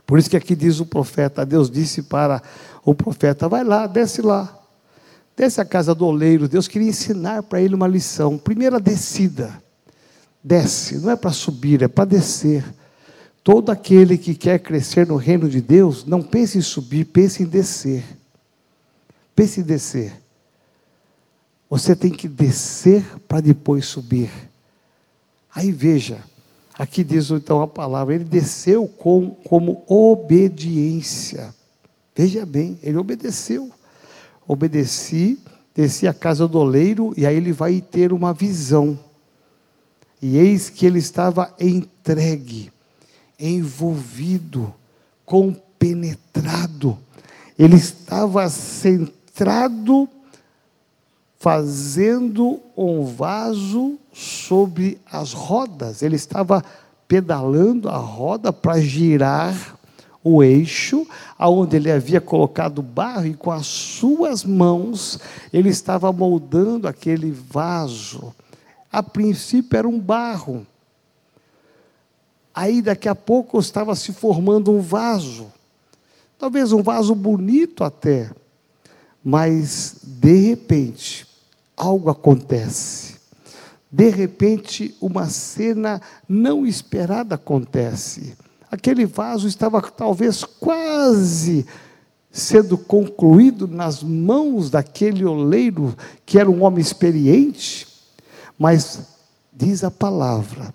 Por 0.06 0.20
isso 0.20 0.30
que 0.30 0.38
aqui 0.38 0.56
diz 0.56 0.80
o 0.80 0.86
profeta, 0.86 1.46
Deus 1.46 1.70
disse 1.70 2.04
para 2.04 2.44
o 2.86 2.94
profeta: 2.94 3.48
vai 3.48 3.64
lá, 3.64 3.88
desce 3.88 4.22
lá. 4.22 4.56
Desce 5.36 5.62
a 5.62 5.66
casa 5.66 5.96
do 5.96 6.06
oleiro. 6.06 6.50
Deus 6.50 6.68
queria 6.68 6.90
ensinar 6.90 7.44
para 7.44 7.62
ele 7.62 7.74
uma 7.74 7.88
lição. 7.88 8.38
Primeira 8.38 8.78
descida. 8.78 9.64
Desce, 10.44 10.98
não 10.98 11.12
é 11.12 11.16
para 11.16 11.32
subir, 11.32 11.82
é 11.82 11.88
para 11.88 12.06
descer. 12.06 12.64
Todo 13.44 13.72
aquele 13.72 14.18
que 14.18 14.36
quer 14.36 14.60
crescer 14.60 15.08
no 15.08 15.16
reino 15.16 15.50
de 15.50 15.62
Deus, 15.62 16.06
não 16.06 16.22
pense 16.22 16.58
em 16.58 16.62
subir, 16.62 17.06
pense 17.06 17.44
em 17.44 17.46
descer. 17.46 18.04
Pense 19.36 19.60
em 19.60 19.64
descer. 19.64 20.14
Você 21.70 21.96
tem 21.96 22.12
que 22.12 22.28
descer 22.28 23.04
para 23.28 23.42
depois 23.42 23.86
subir. 23.86 24.32
Aí 25.54 25.72
veja, 25.72 26.20
aqui 26.78 27.04
diz 27.04 27.30
então 27.30 27.62
a 27.62 27.68
palavra, 27.68 28.16
ele 28.16 28.24
desceu 28.24 28.88
com, 28.88 29.32
como 29.32 29.84
obediência. 29.88 31.54
Veja 32.16 32.46
bem, 32.46 32.80
ele 32.82 32.98
obedeceu. 32.98 33.72
Obedeci, 34.48 35.40
desci 35.76 36.08
a 36.08 36.14
casa 36.14 36.48
do 36.48 36.60
oleiro, 36.60 37.14
e 37.16 37.26
aí 37.26 37.36
ele 37.36 37.52
vai 37.52 37.82
ter 37.82 38.12
uma 38.12 38.34
visão. 38.34 38.98
E 40.22 40.38
eis 40.38 40.70
que 40.70 40.86
ele 40.86 41.00
estava 41.00 41.54
entregue, 41.60 42.72
envolvido, 43.40 44.74
compenetrado. 45.26 46.98
Ele 47.58 47.76
estava 47.76 48.50
centrado, 48.50 50.10
fazendo 51.40 52.60
um 52.76 53.06
vaso 53.06 53.98
sobre 54.12 55.00
as 55.10 55.32
rodas. 55.32 56.02
Ele 56.02 56.18
estava 56.18 56.64
pedalando 57.08 57.88
a 57.88 57.98
roda 57.98 58.52
para 58.52 58.80
girar 58.82 59.78
o 60.22 60.44
eixo, 60.44 61.08
aonde 61.38 61.78
ele 61.78 61.90
havia 61.90 62.20
colocado 62.20 62.82
barro 62.82 63.26
e 63.26 63.34
com 63.34 63.52
as 63.52 63.66
suas 63.66 64.44
mãos 64.44 65.18
ele 65.52 65.70
estava 65.70 66.12
moldando 66.12 66.88
aquele 66.88 67.32
vaso 67.32 68.34
a 68.92 69.04
princípio 69.04 69.78
era 69.78 69.88
um 69.88 70.00
barro. 70.00 70.66
Aí 72.54 72.82
daqui 72.82 73.08
a 73.08 73.16
pouco 73.16 73.60
estava 73.60 73.96
se 73.96 74.12
formando 74.12 74.72
um 74.72 74.82
vaso. 74.82 75.52
Talvez 76.38 76.72
um 76.72 76.82
vaso 76.82 77.14
bonito 77.14 77.84
até. 77.84 78.32
Mas 79.24 79.98
de 80.04 80.50
repente, 80.50 81.28
algo 81.76 82.10
acontece. 82.10 83.18
De 83.92 84.10
repente, 84.10 84.96
uma 85.02 85.28
cena 85.30 86.02
não 86.28 86.66
esperada 86.66 87.36
acontece. 87.36 88.38
Aquele 88.72 89.06
vaso 89.06 89.48
estava 89.48 89.82
talvez 89.82 90.44
quase 90.44 91.66
sendo 92.32 92.78
concluído 92.78 93.68
nas 93.68 94.04
mãos 94.04 94.70
daquele 94.70 95.26
oleiro, 95.26 95.96
que 96.26 96.38
era 96.38 96.50
um 96.50 96.64
homem 96.64 96.80
experiente, 96.80 97.88
mas 98.60 99.08
diz 99.54 99.86
a 99.86 99.90
palavra, 99.90 100.74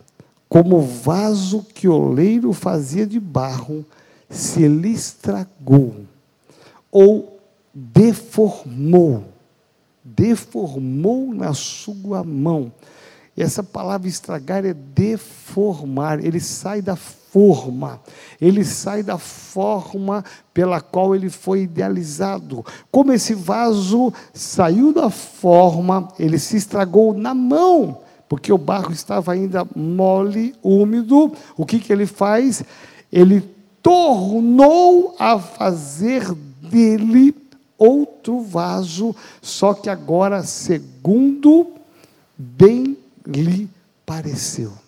como 0.48 0.80
vaso 0.80 1.62
que 1.74 1.86
o 1.86 1.94
oleiro 1.94 2.54
fazia 2.54 3.06
de 3.06 3.20
barro, 3.20 3.84
se 4.30 4.66
lhe 4.66 4.92
estragou 4.92 6.06
ou 6.90 7.38
deformou, 7.74 9.24
deformou 10.02 11.34
na 11.34 11.52
sua 11.52 12.24
mão. 12.24 12.72
E 13.36 13.42
essa 13.42 13.62
palavra 13.62 14.08
estragar 14.08 14.64
é 14.64 14.72
deformar, 14.72 16.24
ele 16.24 16.40
sai 16.40 16.80
da 16.80 16.96
forma, 17.34 18.00
ele 18.40 18.64
sai 18.64 19.02
da 19.02 19.18
forma 19.18 20.24
pela 20.54 20.80
qual 20.80 21.16
ele 21.16 21.28
foi 21.28 21.62
idealizado. 21.62 22.64
Como 22.92 23.12
esse 23.12 23.34
vaso 23.34 24.12
saiu 24.32 24.92
da 24.92 25.10
forma, 25.10 26.08
ele 26.16 26.38
se 26.38 26.56
estragou 26.56 27.12
na 27.12 27.34
mão, 27.34 27.98
porque 28.28 28.52
o 28.52 28.58
barro 28.58 28.92
estava 28.92 29.32
ainda 29.32 29.66
mole, 29.74 30.54
úmido. 30.62 31.32
O 31.56 31.66
que, 31.66 31.80
que 31.80 31.92
ele 31.92 32.06
faz? 32.06 32.62
Ele 33.12 33.42
tornou 33.82 35.16
a 35.18 35.36
fazer 35.36 36.32
dele 36.62 37.34
outro 37.76 38.42
vaso, 38.42 39.14
só 39.42 39.74
que 39.74 39.90
agora 39.90 40.44
segundo 40.44 41.66
bem 42.38 42.96
lhe 43.26 43.68
pareceu. 44.06 44.83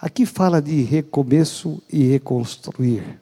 Aqui 0.00 0.24
fala 0.24 0.62
de 0.62 0.82
recomeço 0.82 1.82
e 1.92 2.04
reconstruir. 2.04 3.20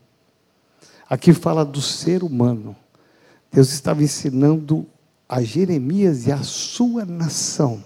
Aqui 1.09 1.33
fala 1.33 1.65
do 1.65 1.81
ser 1.83 2.23
humano. 2.23 2.77
Deus 3.51 3.73
estava 3.73 4.03
ensinando 4.03 4.87
a 5.29 5.43
Jeremias 5.43 6.27
e 6.27 6.33
a 6.33 6.43
sua 6.43 7.05
nação 7.05 7.85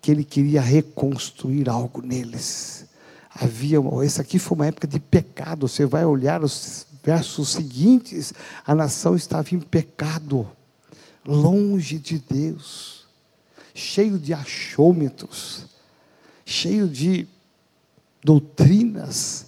que 0.00 0.10
ele 0.10 0.24
queria 0.24 0.60
reconstruir 0.60 1.68
algo 1.68 2.02
neles. 2.02 2.86
Havia, 3.30 3.78
essa 4.04 4.22
aqui 4.22 4.38
foi 4.38 4.56
uma 4.56 4.66
época 4.66 4.86
de 4.86 4.98
pecado. 4.98 5.68
Você 5.68 5.84
vai 5.84 6.04
olhar 6.04 6.42
os 6.42 6.86
versos 7.04 7.50
seguintes, 7.50 8.32
a 8.66 8.74
nação 8.74 9.14
estava 9.14 9.54
em 9.54 9.60
pecado, 9.60 10.48
longe 11.24 11.98
de 11.98 12.18
Deus 12.18 12.96
cheio 13.76 14.18
de 14.18 14.32
achômetros, 14.32 15.66
cheio 16.46 16.88
de 16.88 17.26
doutrinas. 18.22 19.46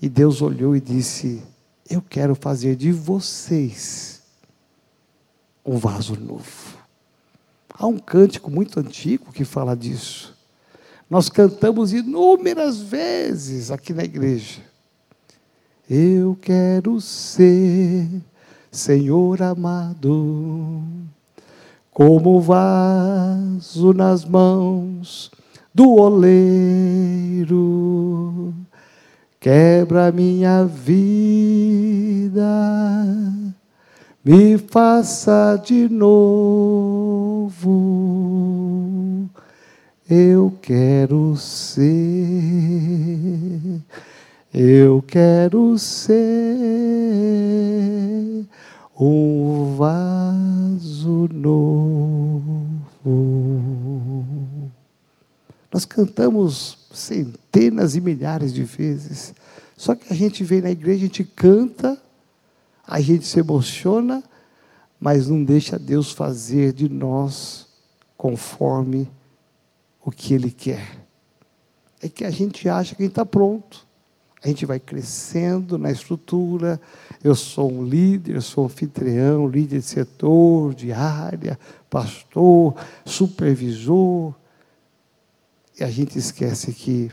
E 0.00 0.08
Deus 0.08 0.40
olhou 0.40 0.74
e 0.74 0.80
disse: 0.80 1.42
Eu 1.88 2.02
quero 2.02 2.34
fazer 2.34 2.74
de 2.74 2.90
vocês 2.90 4.22
um 5.64 5.76
vaso 5.76 6.18
novo. 6.18 6.78
Há 7.72 7.86
um 7.86 7.98
cântico 7.98 8.50
muito 8.50 8.80
antigo 8.80 9.32
que 9.32 9.44
fala 9.44 9.76
disso. 9.76 10.34
Nós 11.08 11.28
cantamos 11.28 11.92
inúmeras 11.92 12.80
vezes 12.80 13.70
aqui 13.70 13.92
na 13.92 14.04
igreja. 14.04 14.62
Eu 15.88 16.36
quero 16.40 16.98
ser, 17.00 18.08
Senhor 18.70 19.42
amado, 19.42 20.82
como 21.90 22.40
vaso 22.40 23.92
nas 23.92 24.24
mãos 24.24 25.30
do 25.74 25.96
oleiro. 25.96 27.54
Quebra 29.40 30.12
minha 30.12 30.64
vida, 30.64 32.40
me 34.24 34.56
faça 34.56 35.60
de 35.62 35.88
novo. 35.88 37.64
Eu 40.08 40.52
quero 40.62 41.36
ser, 41.36 41.82
eu 44.52 45.02
quero 45.06 45.76
ser 45.78 46.14
um 48.98 49.74
vaso 49.76 51.28
novo. 51.32 52.64
Nós 55.74 55.84
cantamos 55.84 56.86
centenas 56.92 57.96
e 57.96 58.00
milhares 58.00 58.54
de 58.54 58.62
vezes. 58.62 59.34
Só 59.76 59.96
que 59.96 60.12
a 60.12 60.14
gente 60.14 60.44
vem 60.44 60.60
na 60.60 60.70
igreja, 60.70 60.98
a 60.98 61.06
gente 61.08 61.24
canta, 61.24 62.00
a 62.86 63.00
gente 63.00 63.26
se 63.26 63.40
emociona, 63.40 64.22
mas 65.00 65.26
não 65.26 65.42
deixa 65.42 65.76
Deus 65.76 66.12
fazer 66.12 66.72
de 66.72 66.88
nós 66.88 67.66
conforme 68.16 69.10
o 70.00 70.12
que 70.12 70.32
Ele 70.32 70.52
quer. 70.52 70.96
É 72.00 72.08
que 72.08 72.24
a 72.24 72.30
gente 72.30 72.68
acha 72.68 72.94
que 72.94 73.02
está 73.02 73.26
pronto. 73.26 73.84
A 74.44 74.46
gente 74.46 74.64
vai 74.64 74.78
crescendo 74.78 75.76
na 75.76 75.90
estrutura. 75.90 76.80
Eu 77.20 77.34
sou 77.34 77.72
um 77.72 77.82
líder, 77.82 78.36
eu 78.36 78.42
sou 78.42 78.66
anfitrião, 78.66 79.48
líder 79.48 79.80
de 79.80 79.86
setor, 79.86 80.72
de 80.72 80.92
área, 80.92 81.58
pastor, 81.90 82.76
supervisor. 83.04 84.32
E 85.78 85.84
a 85.84 85.90
gente 85.90 86.18
esquece 86.18 86.72
que 86.72 87.10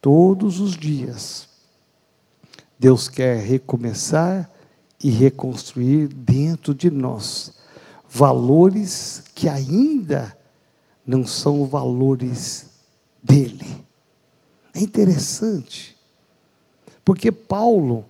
todos 0.00 0.60
os 0.60 0.76
dias 0.76 1.48
Deus 2.78 3.08
quer 3.08 3.38
recomeçar 3.38 4.50
e 5.02 5.08
reconstruir 5.10 6.08
dentro 6.08 6.74
de 6.74 6.90
nós 6.90 7.54
valores 8.08 9.22
que 9.34 9.48
ainda 9.48 10.36
não 11.06 11.24
são 11.24 11.64
valores 11.64 12.66
dele. 13.22 13.84
É 14.74 14.80
interessante, 14.80 15.96
porque 17.04 17.30
Paulo, 17.30 18.04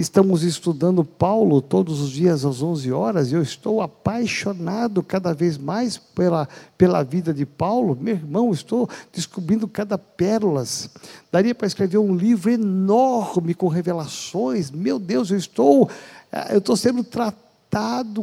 Estamos 0.00 0.42
estudando 0.44 1.04
Paulo 1.04 1.60
todos 1.60 2.00
os 2.00 2.08
dias 2.08 2.46
às 2.46 2.62
11 2.62 2.90
horas 2.90 3.30
e 3.30 3.34
eu 3.34 3.42
estou 3.42 3.82
apaixonado 3.82 5.02
cada 5.02 5.34
vez 5.34 5.58
mais 5.58 5.98
pela, 5.98 6.48
pela 6.78 7.02
vida 7.02 7.34
de 7.34 7.44
Paulo. 7.44 7.94
Meu 8.00 8.14
irmão, 8.14 8.50
estou 8.50 8.88
descobrindo 9.12 9.68
cada 9.68 9.98
pérolas. 9.98 10.88
Daria 11.30 11.54
para 11.54 11.66
escrever 11.66 11.98
um 11.98 12.16
livro 12.16 12.50
enorme 12.50 13.52
com 13.52 13.68
revelações. 13.68 14.70
Meu 14.70 14.98
Deus, 14.98 15.30
eu 15.30 15.36
estou, 15.36 15.90
eh, 16.32 16.54
eu 16.54 16.60
estou 16.60 16.78
sendo 16.78 17.04
tratado 17.04 17.49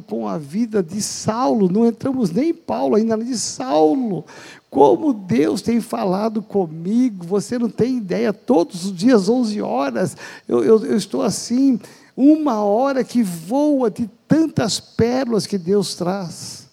com 0.07 0.27
a 0.27 0.37
vida 0.37 0.83
de 0.83 1.01
Saulo. 1.01 1.69
Não 1.71 1.85
entramos 1.85 2.31
nem 2.31 2.49
em 2.49 2.53
Paulo 2.53 2.95
ainda, 2.95 3.17
de 3.17 3.37
Saulo. 3.37 4.25
Como 4.69 5.13
Deus 5.13 5.61
tem 5.61 5.79
falado 5.79 6.41
comigo, 6.41 7.25
você 7.25 7.57
não 7.57 7.69
tem 7.69 7.97
ideia, 7.97 8.33
todos 8.33 8.85
os 8.85 8.93
dias, 8.93 9.29
11 9.29 9.61
horas, 9.61 10.17
eu, 10.47 10.63
eu, 10.63 10.85
eu 10.85 10.97
estou 10.97 11.21
assim, 11.21 11.79
uma 12.15 12.61
hora 12.63 13.03
que 13.03 13.23
voa 13.23 13.89
de 13.89 14.09
tantas 14.27 14.79
pérolas 14.79 15.47
que 15.47 15.57
Deus 15.57 15.95
traz. 15.95 16.67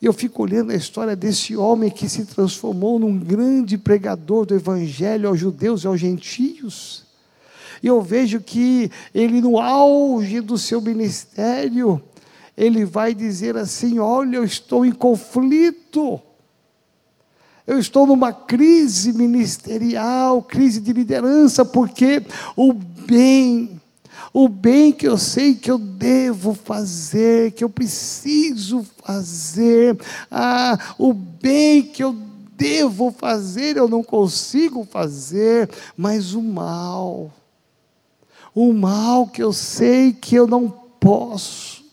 Eu 0.00 0.12
fico 0.12 0.42
olhando 0.42 0.72
a 0.72 0.76
história 0.76 1.16
desse 1.16 1.56
homem 1.56 1.90
que 1.90 2.08
se 2.08 2.26
transformou 2.26 2.98
num 2.98 3.18
grande 3.18 3.78
pregador 3.78 4.44
do 4.44 4.54
Evangelho 4.54 5.28
aos 5.28 5.40
judeus 5.40 5.82
e 5.82 5.86
aos 5.86 5.98
gentios. 5.98 7.05
E 7.82 7.86
eu 7.86 8.00
vejo 8.00 8.40
que 8.40 8.90
ele, 9.14 9.40
no 9.40 9.58
auge 9.58 10.40
do 10.40 10.56
seu 10.56 10.80
ministério, 10.80 12.00
ele 12.56 12.84
vai 12.84 13.14
dizer 13.14 13.56
assim: 13.56 13.98
Olha, 13.98 14.36
eu 14.36 14.44
estou 14.44 14.84
em 14.84 14.92
conflito. 14.92 16.20
Eu 17.66 17.80
estou 17.80 18.06
numa 18.06 18.32
crise 18.32 19.12
ministerial, 19.12 20.40
crise 20.40 20.80
de 20.80 20.92
liderança, 20.92 21.64
porque 21.64 22.22
o 22.54 22.72
bem, 22.72 23.80
o 24.32 24.48
bem 24.48 24.92
que 24.92 25.08
eu 25.08 25.18
sei 25.18 25.56
que 25.56 25.68
eu 25.68 25.76
devo 25.76 26.54
fazer, 26.54 27.50
que 27.52 27.64
eu 27.64 27.68
preciso 27.68 28.86
fazer, 29.04 29.98
ah, 30.30 30.78
o 30.96 31.12
bem 31.12 31.82
que 31.82 32.04
eu 32.04 32.16
devo 32.56 33.10
fazer, 33.10 33.76
eu 33.76 33.88
não 33.88 34.02
consigo 34.02 34.84
fazer, 34.84 35.68
mas 35.96 36.34
o 36.34 36.42
mal, 36.42 37.32
o 38.56 38.72
mal 38.72 39.26
que 39.26 39.42
eu 39.42 39.52
sei 39.52 40.14
que 40.14 40.34
eu 40.34 40.46
não 40.46 40.70
posso, 40.70 41.84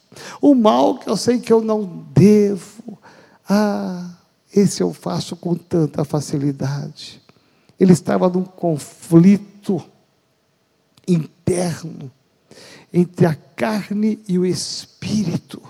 o 0.41 0.55
mal 0.55 0.97
que 0.97 1.09
eu 1.09 1.17
sei 1.17 1.37
que 1.37 1.51
eu 1.51 1.61
não 1.61 2.05
devo, 2.15 2.97
ah, 3.49 4.11
esse 4.55 4.81
eu 4.81 4.93
faço 4.93 5.35
com 5.35 5.55
tanta 5.55 6.05
facilidade. 6.05 7.21
Ele 7.77 7.91
estava 7.91 8.29
num 8.29 8.45
conflito 8.45 9.83
interno 11.05 12.09
entre 12.93 13.25
a 13.25 13.35
carne 13.35 14.23
e 14.25 14.39
o 14.39 14.45
espírito 14.45 15.61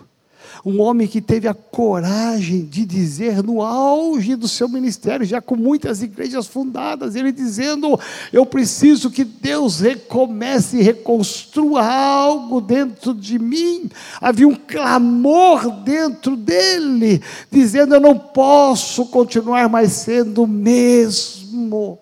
um 0.65 0.79
homem 0.79 1.07
que 1.07 1.19
teve 1.19 1.47
a 1.47 1.53
coragem 1.53 2.63
de 2.65 2.85
dizer 2.85 3.43
no 3.43 3.61
auge 3.61 4.35
do 4.35 4.47
seu 4.47 4.69
ministério, 4.69 5.25
já 5.25 5.41
com 5.41 5.55
muitas 5.55 6.01
igrejas 6.01 6.47
fundadas, 6.47 7.15
ele 7.15 7.31
dizendo: 7.31 7.99
Eu 8.31 8.45
preciso 8.45 9.11
que 9.11 9.25
Deus 9.25 9.81
recomece 9.81 10.77
e 10.77 10.81
reconstrua 10.81 11.85
algo 11.85 12.61
dentro 12.61 13.13
de 13.13 13.37
mim. 13.37 13.89
Havia 14.21 14.47
um 14.47 14.55
clamor 14.55 15.69
dentro 15.81 16.37
dele, 16.37 17.21
dizendo: 17.51 17.95
Eu 17.95 18.01
não 18.01 18.17
posso 18.17 19.05
continuar 19.07 19.67
mais 19.67 19.91
sendo 19.91 20.43
o 20.43 20.47
mesmo 20.47 21.99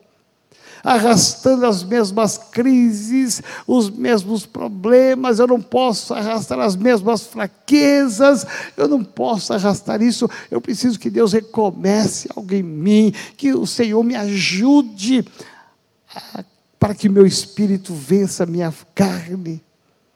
arrastando 0.84 1.65
as 1.65 1.84
mesmas 1.84 2.38
crises, 2.38 3.41
os 3.67 3.89
mesmos 3.89 4.46
problemas, 4.46 5.39
eu 5.39 5.48
não 5.48 5.62
posso 5.62 6.13
arrastar 6.13 6.60
as 6.60 6.76
mesmas 6.76 7.24
fraquezas, 7.24 8.46
eu 8.76 8.88
não 8.88 9.04
posso 9.04 9.54
arrastar 9.54 10.02
isso, 10.02 10.30
eu 10.50 10.60
preciso 10.60 11.00
que 11.00 11.10
Deus 11.10 11.34
recomece 11.34 12.30
algo 12.36 12.54
em 12.54 12.63
mim, 12.63 13.13
que 13.38 13.54
o 13.54 13.65
Senhor 13.65 14.04
me 14.04 14.15
ajude 14.15 15.26
para 16.80 16.96
que 16.96 17.08
meu 17.08 17.26
espírito 17.26 17.94
vença 17.94 18.44
a 18.44 18.48
minha 18.48 18.74
carne, 18.96 19.62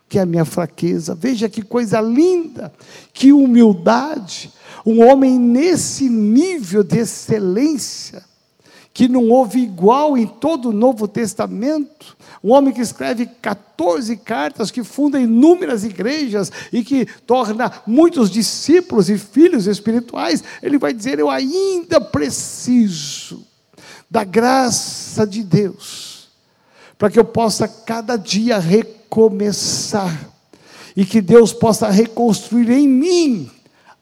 que 0.10 0.18
é 0.18 0.22
a 0.22 0.26
minha 0.26 0.46
fraqueza. 0.46 1.16
Veja 1.16 1.48
que 1.48 1.62
coisa 1.62 2.02
linda, 2.02 2.74
que 3.14 3.32
humildade, 3.32 4.52
um 4.86 5.04
homem 5.06 5.40
nesse 5.40 6.10
nível 6.10 6.84
de 6.84 7.00
excelência 7.00 8.24
que 8.96 9.10
não 9.10 9.28
houve 9.28 9.60
igual 9.60 10.18
em 10.18 10.26
todo 10.26 10.70
o 10.70 10.74
Novo 10.74 11.06
Testamento. 11.06 12.16
Um 12.42 12.54
homem 12.54 12.74
que 12.74 12.80
escreve 12.80 13.26
14 13.26 14.16
cartas, 14.16 14.72
que 14.72 14.86
funda 14.86 15.20
inúmeras 15.20 15.84
igrejas 15.84 16.50
e 16.72 16.82
que 16.82 17.06
torna 17.28 17.70
muitos 17.86 18.32
discípulos 18.32 19.10
e 19.10 19.18
filhos 19.18 19.68
espirituais. 19.68 20.42
Ele 20.64 20.78
vai 20.78 20.94
dizer: 20.94 21.20
Eu 21.20 21.30
ainda 21.30 22.00
preciso 22.00 23.46
da 24.10 24.24
graça 24.24 25.28
de 25.28 25.44
Deus, 25.44 26.30
para 26.98 27.10
que 27.10 27.20
eu 27.20 27.26
possa 27.26 27.68
cada 27.68 28.16
dia 28.16 28.60
recomeçar 28.60 30.32
e 30.96 31.04
que 31.04 31.20
Deus 31.20 31.52
possa 31.52 31.90
reconstruir 31.90 32.72
em 32.72 32.88
mim 32.88 33.52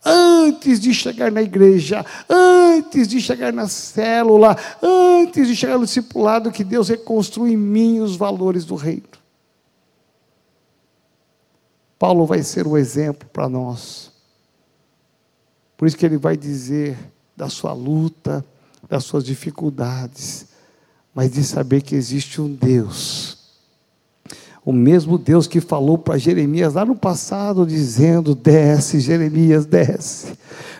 antes 0.05 0.79
de 0.79 0.93
chegar 0.93 1.31
na 1.31 1.41
igreja, 1.41 2.05
antes 2.29 3.07
de 3.07 3.21
chegar 3.21 3.53
na 3.53 3.67
célula, 3.67 4.57
antes 4.81 5.47
de 5.47 5.55
chegar 5.55 5.77
no 5.77 5.85
discipulado, 5.85 6.51
que 6.51 6.63
Deus 6.63 6.89
reconstrui 6.89 7.53
em 7.53 7.57
mim 7.57 7.99
os 7.99 8.15
valores 8.15 8.65
do 8.65 8.75
reino. 8.75 9.03
Paulo 11.97 12.25
vai 12.25 12.43
ser 12.43 12.67
o 12.67 12.77
exemplo 12.77 13.29
para 13.31 13.47
nós. 13.47 14.11
Por 15.77 15.87
isso 15.87 15.97
que 15.97 16.05
ele 16.05 16.17
vai 16.17 16.35
dizer 16.35 16.97
da 17.35 17.49
sua 17.49 17.73
luta, 17.73 18.45
das 18.89 19.05
suas 19.05 19.23
dificuldades, 19.23 20.47
mas 21.13 21.31
de 21.31 21.43
saber 21.43 21.81
que 21.81 21.95
existe 21.95 22.41
um 22.41 22.53
Deus. 22.53 23.42
O 24.65 24.71
mesmo 24.71 25.17
Deus 25.17 25.45
que 25.45 25.59
falou 25.59 25.97
para 25.97 26.17
Jeremias 26.17 26.73
lá 26.73 26.85
no 26.85 26.95
passado, 26.95 27.65
dizendo: 27.65 28.33
desce, 28.33 28.99
Jeremias, 28.99 29.65
desce. 29.65 30.33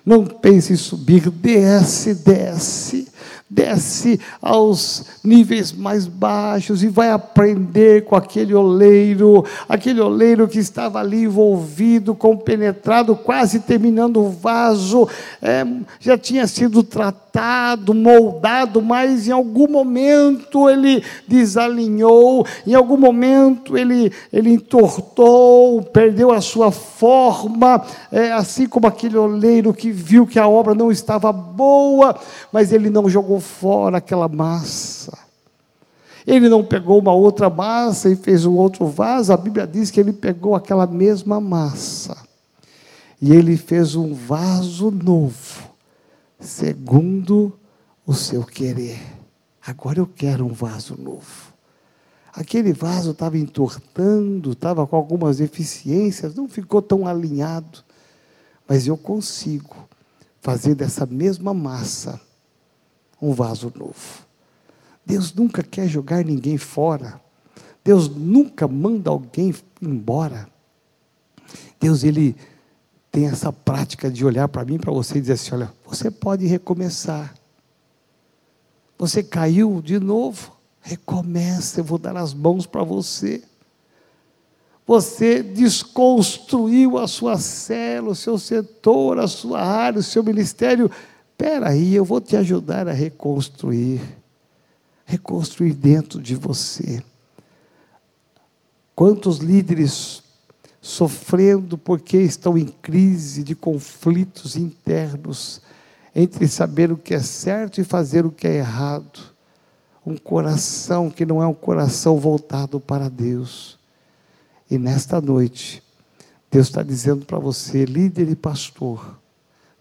Não 0.06 0.26
pense 0.26 0.74
em 0.74 0.76
subir, 0.76 1.30
desce, 1.30 2.14
desce 2.14 3.08
desce 3.54 4.20
aos 4.42 5.06
níveis 5.24 5.72
mais 5.72 6.08
baixos 6.08 6.82
e 6.82 6.88
vai 6.88 7.12
aprender 7.12 8.04
com 8.04 8.16
aquele 8.16 8.54
oleiro, 8.54 9.46
aquele 9.70 10.02
oleiro 10.02 10.48
que 10.48 10.58
estava 10.58 11.00
ali 11.00 11.24
envolvido, 11.24 12.16
compenetrado, 12.16 13.16
quase 13.16 13.60
terminando 13.60 14.22
o 14.22 14.30
vaso, 14.30 15.08
é, 15.42 15.66
já 16.00 16.18
tinha 16.18 16.48
sido 16.48 16.84
tratado, 16.84 17.94
moldado, 17.94 18.82
mas 18.82 19.28
em 19.28 19.32
algum 19.32 19.68
momento 19.68 20.70
ele 20.70 21.04
desalinhou, 21.28 22.46
em 22.66 22.74
algum 22.74 22.98
momento 22.98 23.78
ele, 23.78 24.12
ele 24.32 24.52
entortou, 24.52 25.84
perdeu 25.84 26.32
a 26.32 26.42
sua 26.42 26.72
forma, 26.72 27.84
é, 28.12 28.32
assim 28.32 28.66
como 28.68 28.88
aquele 28.88 29.18
oleiro 29.18 29.74
que 29.74 29.92
viu 29.94 30.28
que 30.28 30.40
a 30.40 30.48
obra 30.48 30.74
não 30.74 30.92
estava 30.92 31.32
boa, 31.32 32.20
mas 32.52 32.74
ele 32.74 32.90
não 32.90 33.10
jogou 33.10 33.40
fora 33.40 33.98
aquela 33.98 34.28
massa. 34.28 35.18
Ele 36.26 36.50
não 36.50 36.64
pegou 36.64 37.00
uma 37.00 37.14
outra 37.14 37.50
massa 37.50 38.10
e 38.10 38.16
fez 38.16 38.46
um 38.46 38.56
outro 38.56 38.88
vaso, 38.88 39.32
a 39.32 39.38
Bíblia 39.38 39.68
diz 39.68 39.92
que 39.92 40.00
ele 40.00 40.14
pegou 40.14 40.56
aquela 40.56 40.88
mesma 40.88 41.40
massa. 41.40 42.18
E 43.22 43.32
ele 43.32 43.56
fez 43.56 43.96
um 43.96 44.14
vaso 44.14 44.90
novo, 44.92 45.70
segundo 46.40 47.54
o 48.06 48.14
seu 48.14 48.44
querer. 48.44 49.00
Agora 49.66 50.00
eu 50.00 50.08
quero 50.08 50.46
um 50.46 50.54
vaso 50.54 50.96
novo. 51.02 51.54
Aquele 52.34 52.74
vaso 52.74 53.12
estava 53.12 53.38
entortando, 53.38 54.54
estava 54.54 54.88
com 54.88 54.96
algumas 54.96 55.38
deficiências, 55.38 56.34
não 56.36 56.50
ficou 56.50 56.82
tão 56.82 57.06
alinhado. 57.06 57.84
Mas 58.68 58.88
eu 58.88 58.98
consigo 58.98 59.88
fazer 60.42 60.76
dessa 60.76 61.06
mesma 61.06 61.54
massa 61.54 62.20
um 63.22 63.34
vaso 63.34 63.72
novo. 63.76 64.26
Deus 65.06 65.34
nunca 65.34 65.64
quer 65.64 65.88
jogar 65.88 66.24
ninguém 66.24 66.58
fora. 66.58 67.20
Deus 67.84 68.08
nunca 68.08 68.68
manda 68.68 69.10
alguém 69.10 69.54
embora. 69.82 70.48
Deus, 71.80 72.04
ele 72.04 72.36
tem 73.12 73.28
essa 73.28 73.52
prática 73.52 74.10
de 74.10 74.26
olhar 74.26 74.48
para 74.48 74.66
mim, 74.66 74.80
para 74.80 74.92
você 74.92 75.18
e 75.18 75.22
dizer 75.22 75.34
assim: 75.34 75.54
olha, 75.54 75.74
você 75.86 76.10
pode 76.10 76.46
recomeçar. 76.46 77.34
Você 78.98 79.22
caiu 79.22 79.82
de 79.82 80.00
novo, 80.00 80.56
recomeça, 80.82 81.82
eu 81.82 81.84
vou 81.84 81.98
dar 81.98 82.16
as 82.16 82.34
mãos 82.34 82.66
para 82.66 82.84
você. 82.84 83.44
Você 84.86 85.42
desconstruiu 85.42 86.98
a 86.98 87.08
sua 87.08 87.38
célula, 87.38 88.12
o 88.12 88.16
seu 88.16 88.38
setor, 88.38 89.20
a 89.20 89.28
sua 89.28 89.62
área, 89.62 90.00
o 90.00 90.04
seu 90.04 90.24
ministério 90.24 90.92
Espera 91.44 91.70
aí, 91.70 91.94
eu 91.94 92.06
vou 92.06 92.22
te 92.22 92.38
ajudar 92.38 92.88
a 92.88 92.94
reconstruir. 92.94 94.00
Reconstruir 95.04 95.74
dentro 95.74 96.22
de 96.22 96.36
você. 96.36 97.04
Quantos 98.96 99.40
líderes 99.40 100.24
sofrendo 100.82 101.78
porque 101.78 102.18
estão 102.18 102.58
em 102.58 102.68
crise 102.68 103.44
de 103.44 103.56
conflitos 103.56 104.56
internos 104.56 105.60
entre 106.16 106.48
saber 106.48 106.94
o 106.94 106.98
que 106.98 107.14
é 107.14 107.20
certo 107.20 107.82
e 107.82 107.84
fazer 107.84 108.26
o 108.26 108.32
que 108.32 108.48
é 108.48 108.56
errado. 108.56 109.20
Um 110.06 110.16
coração 110.16 111.10
que 111.10 111.26
não 111.26 111.44
é 111.44 111.48
um 111.48 111.54
coração 111.54 112.18
voltado 112.20 112.80
para 112.80 113.10
Deus. 113.10 113.78
E 114.74 114.78
nesta 114.80 115.22
noite, 115.22 115.84
Deus 116.50 116.66
está 116.66 116.82
dizendo 116.82 117.28
para 117.28 117.38
você, 117.38 117.86
líder 117.86 118.28
e 118.32 118.36
pastor, 118.36 119.20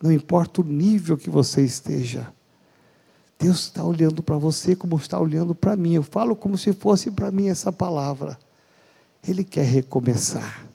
não 0.02 0.12
importa 0.12 0.60
o 0.60 0.64
nível 0.64 1.16
que 1.16 1.30
você 1.30 1.62
esteja. 1.62 2.30
Deus 3.38 3.60
está 3.60 3.82
olhando 3.82 4.22
para 4.22 4.36
você 4.36 4.76
como 4.76 4.98
está 4.98 5.18
olhando 5.18 5.54
para 5.54 5.76
mim. 5.76 5.94
Eu 5.94 6.02
falo 6.02 6.36
como 6.36 6.58
se 6.58 6.74
fosse 6.74 7.10
para 7.10 7.30
mim 7.30 7.48
essa 7.48 7.72
palavra. 7.72 8.38
Ele 9.26 9.44
quer 9.44 9.64
recomeçar. 9.64 10.66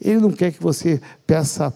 Ele 0.00 0.20
não 0.20 0.30
quer 0.30 0.52
que 0.52 0.62
você 0.62 1.02
peça 1.26 1.74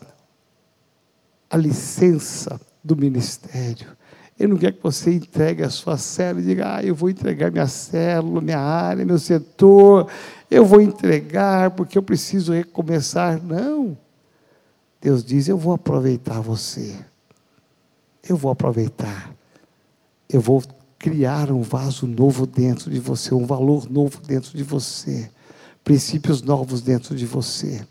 a 1.51 1.57
licença 1.57 2.61
do 2.85 2.95
ministério. 2.97 3.97
Ele 4.39 4.53
não 4.53 4.59
quer 4.59 4.73
que 4.73 4.83
você 4.83 5.13
entregue 5.13 5.63
a 5.63 5.71
sua 5.71 5.97
célula 5.97 6.43
e 6.43 6.47
diga, 6.47 6.77
ah, 6.77 6.83
eu 6.83 6.95
vou 6.95 7.09
entregar 7.11 7.51
minha 7.51 7.67
célula, 7.67 8.41
minha 8.41 8.59
área, 8.59 9.05
meu 9.05 9.19
setor, 9.19 10.09
eu 10.51 10.65
vou 10.65 10.81
entregar 10.81 11.71
porque 11.71 11.97
eu 11.97 12.03
preciso 12.03 12.53
recomeçar. 12.53 13.43
Não. 13.43 13.97
Deus 15.03 15.25
diz: 15.25 15.49
Eu 15.49 15.59
vou 15.59 15.73
aproveitar 15.73 16.41
você. 16.41 16.97
Eu 18.27 18.37
vou 18.37 18.53
aproveitar. 18.53 19.35
Eu 20.29 20.41
vou 20.41 20.63
criar 20.97 21.51
um 21.51 21.63
vaso 21.63 22.07
novo 22.07 22.47
dentro 22.47 22.89
de 22.89 23.01
você, 23.01 23.35
um 23.35 23.45
valor 23.45 23.91
novo 23.91 24.21
dentro 24.21 24.57
de 24.57 24.63
você, 24.63 25.29
princípios 25.83 26.41
novos 26.41 26.81
dentro 26.81 27.17
de 27.17 27.27
você. 27.27 27.85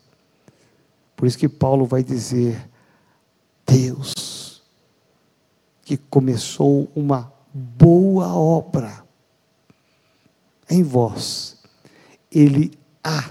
Por 1.17 1.27
isso 1.27 1.37
que 1.37 1.49
Paulo 1.49 1.85
vai 1.85 2.01
dizer: 2.01 2.65
Deus, 3.67 4.13
que 5.91 5.97
começou 6.09 6.89
uma 6.95 7.33
boa 7.53 8.33
obra 8.33 9.03
em 10.69 10.83
vós, 10.83 11.57
Ele 12.31 12.71
há 13.03 13.29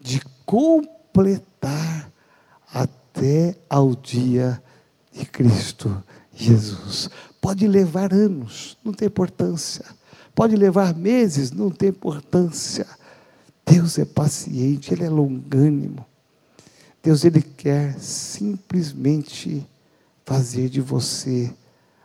de 0.00 0.22
completar 0.46 2.10
até 2.72 3.54
ao 3.68 3.94
dia 3.94 4.62
de 5.12 5.26
Cristo 5.26 6.02
Jesus. 6.32 7.10
Pode 7.42 7.68
levar 7.68 8.14
anos, 8.14 8.78
não 8.82 8.94
tem 8.94 9.08
importância. 9.08 9.84
Pode 10.34 10.56
levar 10.56 10.94
meses, 10.94 11.50
não 11.50 11.70
tem 11.70 11.90
importância. 11.90 12.86
Deus 13.66 13.98
é 13.98 14.06
paciente, 14.06 14.94
Ele 14.94 15.04
é 15.04 15.10
longânimo. 15.10 16.06
Deus, 17.02 17.22
Ele 17.22 17.42
quer 17.42 17.98
simplesmente 18.00 19.66
fazer 20.24 20.70
de 20.70 20.80
você 20.80 21.52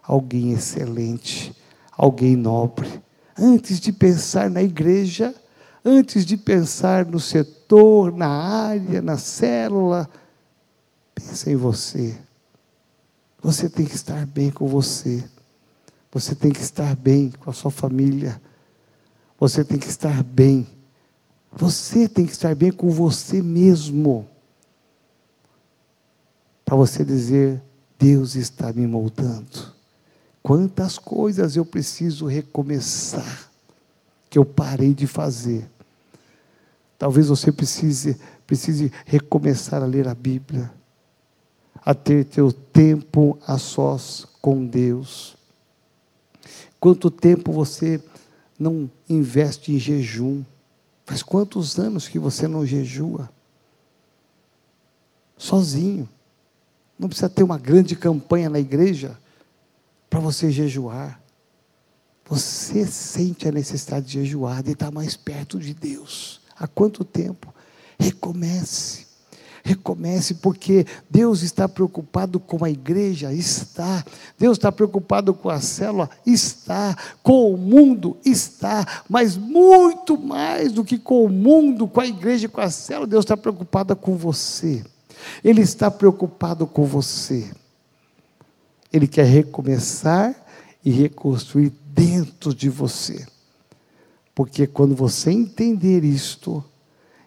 alguém 0.04 0.54
excelente, 0.54 1.56
alguém 1.92 2.36
nobre. 2.36 3.02
Antes 3.38 3.80
de 3.80 3.92
pensar 3.92 4.50
na 4.50 4.62
igreja, 4.62 5.34
antes 5.84 6.26
de 6.26 6.38
pensar 6.38 7.06
no 7.06 7.20
setor, 7.20 8.12
na 8.12 8.28
área, 8.28 9.02
na 9.02 9.18
célula, 9.18 10.10
Pensa 11.22 11.52
em 11.52 11.56
você. 11.56 12.18
Você 13.42 13.70
tem 13.70 13.86
que 13.86 13.96
estar 13.96 14.26
bem 14.26 14.50
com 14.52 14.68
você. 14.68 15.24
Você 16.12 16.36
tem 16.36 16.52
que 16.52 16.62
estar 16.62 16.96
bem 16.96 17.32
com 17.32 17.50
a 17.50 17.54
sua 17.54 17.72
família. 17.72 18.42
Você 19.40 19.64
tem 19.64 19.78
que 19.78 19.88
estar 19.88 20.24
bem. 20.24 20.68
Você 21.52 22.08
tem 22.08 22.26
que 22.26 22.32
estar 22.32 22.56
bem 22.56 22.72
com 22.72 22.90
você 22.90 23.42
mesmo. 23.42 24.28
Para 26.66 26.76
você 26.76 27.04
dizer: 27.04 27.62
Deus 27.98 28.36
está 28.36 28.72
me 28.74 28.86
moldando. 28.88 29.71
Quantas 30.52 30.98
coisas 30.98 31.56
eu 31.56 31.64
preciso 31.64 32.26
recomeçar 32.26 33.50
que 34.30 34.38
eu 34.38 34.44
parei 34.44 34.94
de 34.94 35.08
fazer. 35.08 35.66
Talvez 37.00 37.30
você 37.30 37.54
precise, 37.54 38.20
precise 38.46 38.92
recomeçar 39.06 39.82
a 39.82 39.86
ler 39.86 40.10
a 40.10 40.14
Bíblia 40.14 40.70
a 41.86 41.94
ter 41.94 42.26
teu 42.26 42.52
tempo 42.52 43.40
a 43.48 43.58
sós 43.58 44.28
com 44.42 44.66
Deus. 44.66 45.38
Quanto 46.82 47.10
tempo 47.10 47.54
você 47.54 48.04
não 48.60 48.92
investe 49.08 49.72
em 49.72 49.80
jejum? 49.80 50.44
Faz 51.06 51.24
quantos 51.24 51.80
anos 51.80 52.10
que 52.10 52.20
você 52.20 52.46
não 52.46 52.66
jejua? 52.66 53.30
Sozinho. 55.38 56.10
Não 57.00 57.08
precisa 57.08 57.30
ter 57.30 57.42
uma 57.42 57.58
grande 57.58 57.96
campanha 57.96 58.50
na 58.50 58.60
igreja 58.60 59.18
para 60.12 60.20
você 60.20 60.52
jejuar. 60.52 61.22
Você 62.26 62.86
sente 62.86 63.48
a 63.48 63.52
necessidade 63.52 64.08
de 64.08 64.20
jejuar, 64.20 64.62
de 64.62 64.72
estar 64.72 64.92
mais 64.92 65.16
perto 65.16 65.58
de 65.58 65.74
Deus. 65.74 66.42
Há 66.60 66.68
quanto 66.68 67.06
tempo? 67.06 67.54
Recomece. 67.98 69.08
Recomece, 69.64 70.36
porque 70.36 70.86
Deus 71.10 71.44
está 71.44 71.70
preocupado 71.70 72.42
com 72.42 72.66
a 72.66 72.70
igreja, 72.70 73.34
está. 73.34 74.04
Deus 74.38 74.58
está 74.58 74.70
preocupado 74.70 75.34
com 75.34 75.50
a 75.50 75.62
célula, 75.62 76.10
está. 76.26 76.98
Com 77.24 77.54
o 77.54 77.58
mundo, 77.58 78.18
está. 78.26 79.04
Mas 79.10 79.38
muito 79.38 80.18
mais 80.18 80.74
do 80.74 80.84
que 80.84 80.98
com 80.98 81.24
o 81.24 81.30
mundo, 81.30 81.88
com 81.88 82.02
a 82.02 82.08
igreja 82.08 82.50
com 82.50 82.60
a 82.60 82.70
célula, 82.70 83.08
Deus 83.08 83.24
está 83.24 83.38
preocupado 83.38 83.96
com 83.96 84.18
você. 84.18 84.84
Ele 85.42 85.62
está 85.62 85.90
preocupado 85.90 86.68
com 86.68 86.84
você. 86.84 87.50
Ele 88.92 89.08
quer 89.08 89.26
recomeçar 89.26 90.36
e 90.84 90.92
reconstruir 90.92 91.72
dentro 91.94 92.54
de 92.54 92.70
você. 92.70 93.26
Porque 94.34 94.66
quando 94.66 94.96
você 94.96 95.32
entender 95.32 96.04
isto 96.04 96.64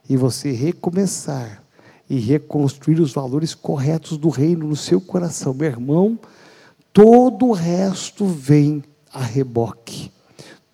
e 0.08 0.16
você 0.16 0.50
recomeçar 0.50 1.62
e 2.08 2.18
reconstruir 2.18 3.00
os 3.00 3.12
valores 3.12 3.54
corretos 3.54 4.18
do 4.18 4.28
reino 4.28 4.66
no 4.66 4.76
seu 4.76 5.00
coração, 5.00 5.54
meu 5.54 5.68
irmão, 5.68 6.18
todo 6.92 7.46
o 7.46 7.52
resto 7.52 8.26
vem 8.26 8.82
a 9.12 9.22
reboque. 9.22 10.12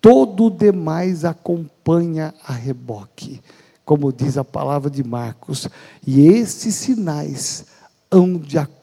Todo 0.01 0.45
o 0.45 0.49
demais 0.49 1.23
acompanha 1.23 2.33
a 2.43 2.53
reboque, 2.53 3.39
como 3.85 4.11
diz 4.11 4.37
a 4.37 4.43
palavra 4.43 4.89
de 4.89 5.03
Marcos. 5.03 5.69
E 6.05 6.27
esses 6.27 6.73
sinais 6.73 7.65
hão 8.09 8.37
de 8.37 8.57
acompanhar 8.57 8.80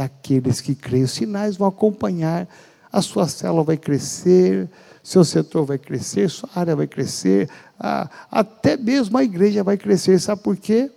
aqueles 0.00 0.60
que 0.60 0.74
creem. 0.74 1.04
Os 1.04 1.12
sinais 1.12 1.56
vão 1.56 1.66
acompanhar, 1.66 2.48
a 2.92 3.02
sua 3.02 3.26
célula 3.26 3.64
vai 3.64 3.76
crescer, 3.76 4.68
seu 5.02 5.24
setor 5.24 5.64
vai 5.64 5.78
crescer, 5.78 6.30
sua 6.30 6.48
área 6.54 6.76
vai 6.76 6.86
crescer, 6.86 7.48
a, 7.78 8.08
até 8.30 8.76
mesmo 8.76 9.18
a 9.18 9.24
igreja 9.24 9.62
vai 9.64 9.76
crescer. 9.76 10.20
Sabe 10.20 10.42
por 10.42 10.56
quê? 10.56 10.90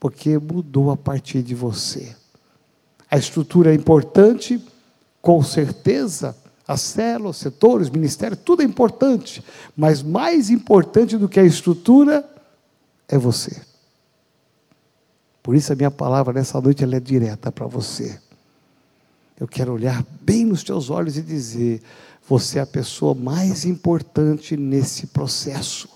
Porque 0.00 0.38
mudou 0.38 0.90
a 0.90 0.96
partir 0.96 1.42
de 1.42 1.54
você. 1.54 2.16
A 3.10 3.18
estrutura 3.18 3.70
é 3.70 3.74
importante, 3.74 4.62
com 5.20 5.42
certeza, 5.42 6.34
as 6.66 6.80
células, 6.80 7.36
setores, 7.36 7.90
ministérios, 7.90 8.40
tudo 8.42 8.62
é 8.62 8.64
importante, 8.64 9.44
mas 9.76 10.02
mais 10.02 10.48
importante 10.48 11.18
do 11.18 11.28
que 11.28 11.38
a 11.38 11.44
estrutura 11.44 12.28
é 13.08 13.18
você. 13.18 13.71
Por 15.42 15.56
isso 15.56 15.72
a 15.72 15.76
minha 15.76 15.90
palavra 15.90 16.32
nessa 16.32 16.60
noite 16.60 16.84
ela 16.84 16.96
é 16.96 17.00
direta 17.00 17.50
para 17.50 17.66
você. 17.66 18.18
Eu 19.38 19.48
quero 19.48 19.72
olhar 19.72 20.04
bem 20.20 20.44
nos 20.44 20.62
teus 20.62 20.88
olhos 20.88 21.16
e 21.16 21.22
dizer: 21.22 21.82
você 22.28 22.58
é 22.58 22.62
a 22.62 22.66
pessoa 22.66 23.14
mais 23.14 23.64
importante 23.64 24.56
nesse 24.56 25.08
processo. 25.08 25.88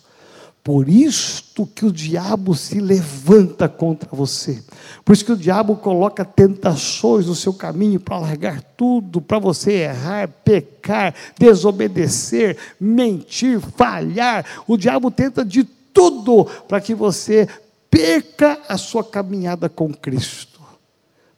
Por 0.64 0.88
isto 0.88 1.64
que 1.64 1.87
o 1.87 1.92
diabo 1.92 2.52
se 2.56 2.80
levanta 2.80 3.68
contra 3.68 4.09
você. 4.11 4.61
Por 5.04 5.12
isso 5.12 5.24
que 5.24 5.30
o 5.30 5.37
diabo 5.37 5.76
coloca 5.76 6.24
tentações 6.24 7.26
no 7.26 7.37
seu 7.37 7.54
caminho 7.54 8.00
para 8.00 8.18
largar 8.18 8.61
tudo, 8.76 9.20
para 9.20 9.38
você 9.38 9.85
errar, 9.85 10.26
pecar, 10.44 11.14
desobedecer, 11.38 12.56
mentir, 12.80 13.61
falhar. 13.61 14.44
O 14.66 14.76
diabo 14.76 15.09
tenta 15.09 15.44
de 15.44 15.62
tudo 15.62 16.44
para 16.66 16.80
que 16.80 16.96
você 16.96 17.48
perca 17.96 18.61
a 18.68 18.76
sua 18.76 19.02
caminhada 19.02 19.70
com 19.70 19.90
Cristo. 19.90 20.61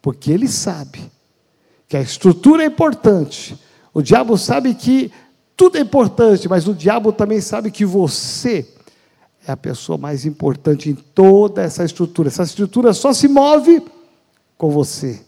Porque 0.02 0.32
ele 0.32 0.48
sabe 0.48 1.00
que 1.86 1.96
a 1.96 2.00
estrutura 2.00 2.64
é 2.64 2.66
importante. 2.66 3.56
O 3.94 4.02
diabo 4.02 4.36
sabe 4.36 4.74
que 4.74 5.12
tudo 5.56 5.78
é 5.78 5.80
importante, 5.80 6.48
mas 6.48 6.66
o 6.66 6.74
diabo 6.74 7.12
também 7.12 7.40
sabe 7.40 7.70
que 7.70 7.84
você 7.84 8.66
é 9.46 9.52
a 9.52 9.56
pessoa 9.56 9.96
mais 9.96 10.26
importante 10.26 10.90
em 10.90 10.94
toda 10.94 11.62
essa 11.62 11.84
estrutura. 11.84 12.28
Essa 12.28 12.42
estrutura 12.42 12.92
só 12.92 13.12
se 13.12 13.28
move 13.28 13.80
com 14.56 14.68
você. 14.68 15.24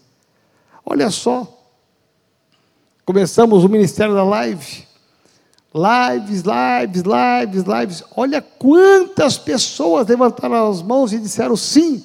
Olha 0.85 1.09
só. 1.09 1.47
Começamos 3.05 3.63
o 3.63 3.69
ministério 3.69 4.13
da 4.13 4.23
live. 4.23 4.85
Lives, 5.73 6.43
lives, 6.43 7.03
lives, 7.03 7.63
lives. 7.63 8.03
Olha 8.15 8.41
quantas 8.41 9.37
pessoas 9.37 10.07
levantaram 10.07 10.69
as 10.69 10.81
mãos 10.81 11.13
e 11.13 11.17
disseram 11.17 11.55
sim. 11.55 12.03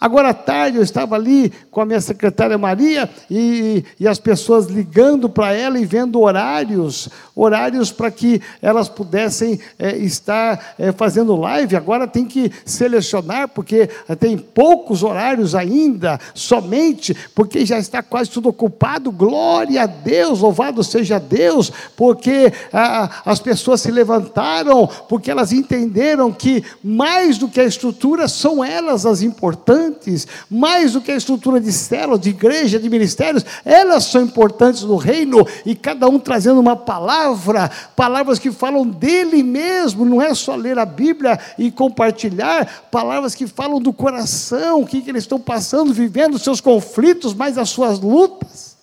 Agora 0.00 0.30
à 0.30 0.34
tarde 0.34 0.78
eu 0.78 0.82
estava 0.82 1.14
ali 1.14 1.52
com 1.70 1.82
a 1.82 1.84
minha 1.84 2.00
secretária 2.00 2.56
Maria 2.56 3.10
e, 3.30 3.84
e 3.98 4.08
as 4.08 4.18
pessoas 4.18 4.64
ligando 4.66 5.28
para 5.28 5.52
ela 5.52 5.78
e 5.78 5.84
vendo 5.84 6.18
horários, 6.20 7.10
horários 7.36 7.92
para 7.92 8.10
que 8.10 8.40
elas 8.62 8.88
pudessem 8.88 9.60
é, 9.78 9.94
estar 9.98 10.74
é, 10.78 10.90
fazendo 10.90 11.36
live. 11.36 11.76
Agora 11.76 12.06
tem 12.06 12.24
que 12.24 12.50
selecionar, 12.64 13.48
porque 13.48 13.90
tem 14.18 14.38
poucos 14.38 15.02
horários 15.02 15.54
ainda, 15.54 16.18
somente, 16.32 17.14
porque 17.34 17.66
já 17.66 17.78
está 17.78 18.02
quase 18.02 18.30
tudo 18.30 18.48
ocupado. 18.48 19.12
Glória 19.12 19.82
a 19.82 19.86
Deus, 19.86 20.40
louvado 20.40 20.82
seja 20.82 21.18
Deus, 21.18 21.70
porque 21.94 22.50
ah, 22.72 23.20
as 23.26 23.38
pessoas 23.38 23.82
se 23.82 23.90
levantaram, 23.90 24.88
porque 25.08 25.30
elas 25.30 25.52
entenderam 25.52 26.32
que 26.32 26.64
mais 26.82 27.36
do 27.36 27.48
que 27.48 27.60
a 27.60 27.64
estrutura 27.64 28.26
são 28.28 28.64
elas 28.64 29.04
as 29.04 29.20
importantes 29.20 29.89
importantes, 29.90 30.26
mais 30.48 30.92
do 30.92 31.00
que 31.00 31.10
a 31.10 31.16
estrutura 31.16 31.60
de 31.60 31.72
células, 31.72 32.20
de 32.20 32.30
igreja, 32.30 32.78
de 32.78 32.88
ministérios, 32.88 33.44
elas 33.64 34.04
são 34.04 34.22
importantes 34.22 34.82
no 34.82 34.96
reino, 34.96 35.46
e 35.66 35.74
cada 35.74 36.08
um 36.08 36.18
trazendo 36.18 36.60
uma 36.60 36.76
palavra, 36.76 37.70
palavras 37.94 38.38
que 38.38 38.50
falam 38.50 38.86
dele 38.86 39.42
mesmo, 39.42 40.04
não 40.04 40.22
é 40.22 40.34
só 40.34 40.54
ler 40.54 40.78
a 40.78 40.86
Bíblia 40.86 41.38
e 41.58 41.70
compartilhar, 41.70 42.88
palavras 42.90 43.34
que 43.34 43.46
falam 43.46 43.80
do 43.80 43.92
coração, 43.92 44.82
o 44.82 44.86
que, 44.86 45.02
que 45.02 45.10
eles 45.10 45.24
estão 45.24 45.40
passando, 45.40 45.92
vivendo, 45.92 46.38
seus 46.38 46.60
conflitos, 46.60 47.34
mas 47.34 47.58
as 47.58 47.68
suas 47.68 48.00
lutas, 48.00 48.76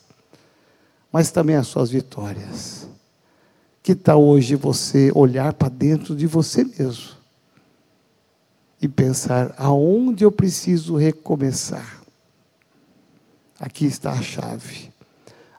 mas 1.12 1.32
também 1.32 1.56
as 1.56 1.68
suas 1.68 1.90
vitórias. 1.90 2.88
Que 3.82 3.96
tal 3.96 4.22
hoje 4.22 4.56
você 4.56 5.12
olhar 5.16 5.54
para 5.54 5.70
dentro 5.70 6.14
de 6.14 6.28
você 6.28 6.66
mesmo? 6.66 7.17
E 8.82 8.88
pensar 8.88 9.54
aonde 9.58 10.24
eu 10.24 10.32
preciso 10.32 10.96
recomeçar. 10.96 12.02
Aqui 13.60 13.86
está 13.86 14.12
a 14.12 14.22
chave. 14.22 14.92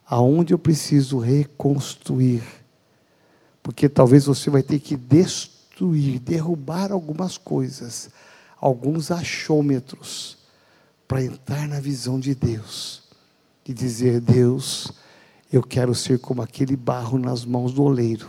Aonde 0.06 0.54
eu 0.54 0.58
preciso 0.58 1.18
reconstruir. 1.18 2.42
Porque 3.62 3.88
talvez 3.88 4.26
você 4.26 4.48
vai 4.48 4.62
ter 4.62 4.78
que 4.78 4.96
destruir, 4.96 6.20
derrubar 6.20 6.92
algumas 6.92 7.36
coisas, 7.36 8.08
alguns 8.60 9.10
achômetros, 9.10 10.38
para 11.06 11.24
entrar 11.24 11.66
na 11.66 11.80
visão 11.80 12.18
de 12.20 12.34
Deus 12.34 13.02
e 13.66 13.74
dizer: 13.74 14.20
Deus, 14.20 14.92
eu 15.52 15.62
quero 15.62 15.94
ser 15.94 16.18
como 16.18 16.40
aquele 16.40 16.76
barro 16.76 17.18
nas 17.18 17.44
mãos 17.44 17.72
do 17.72 17.82
oleiro, 17.82 18.28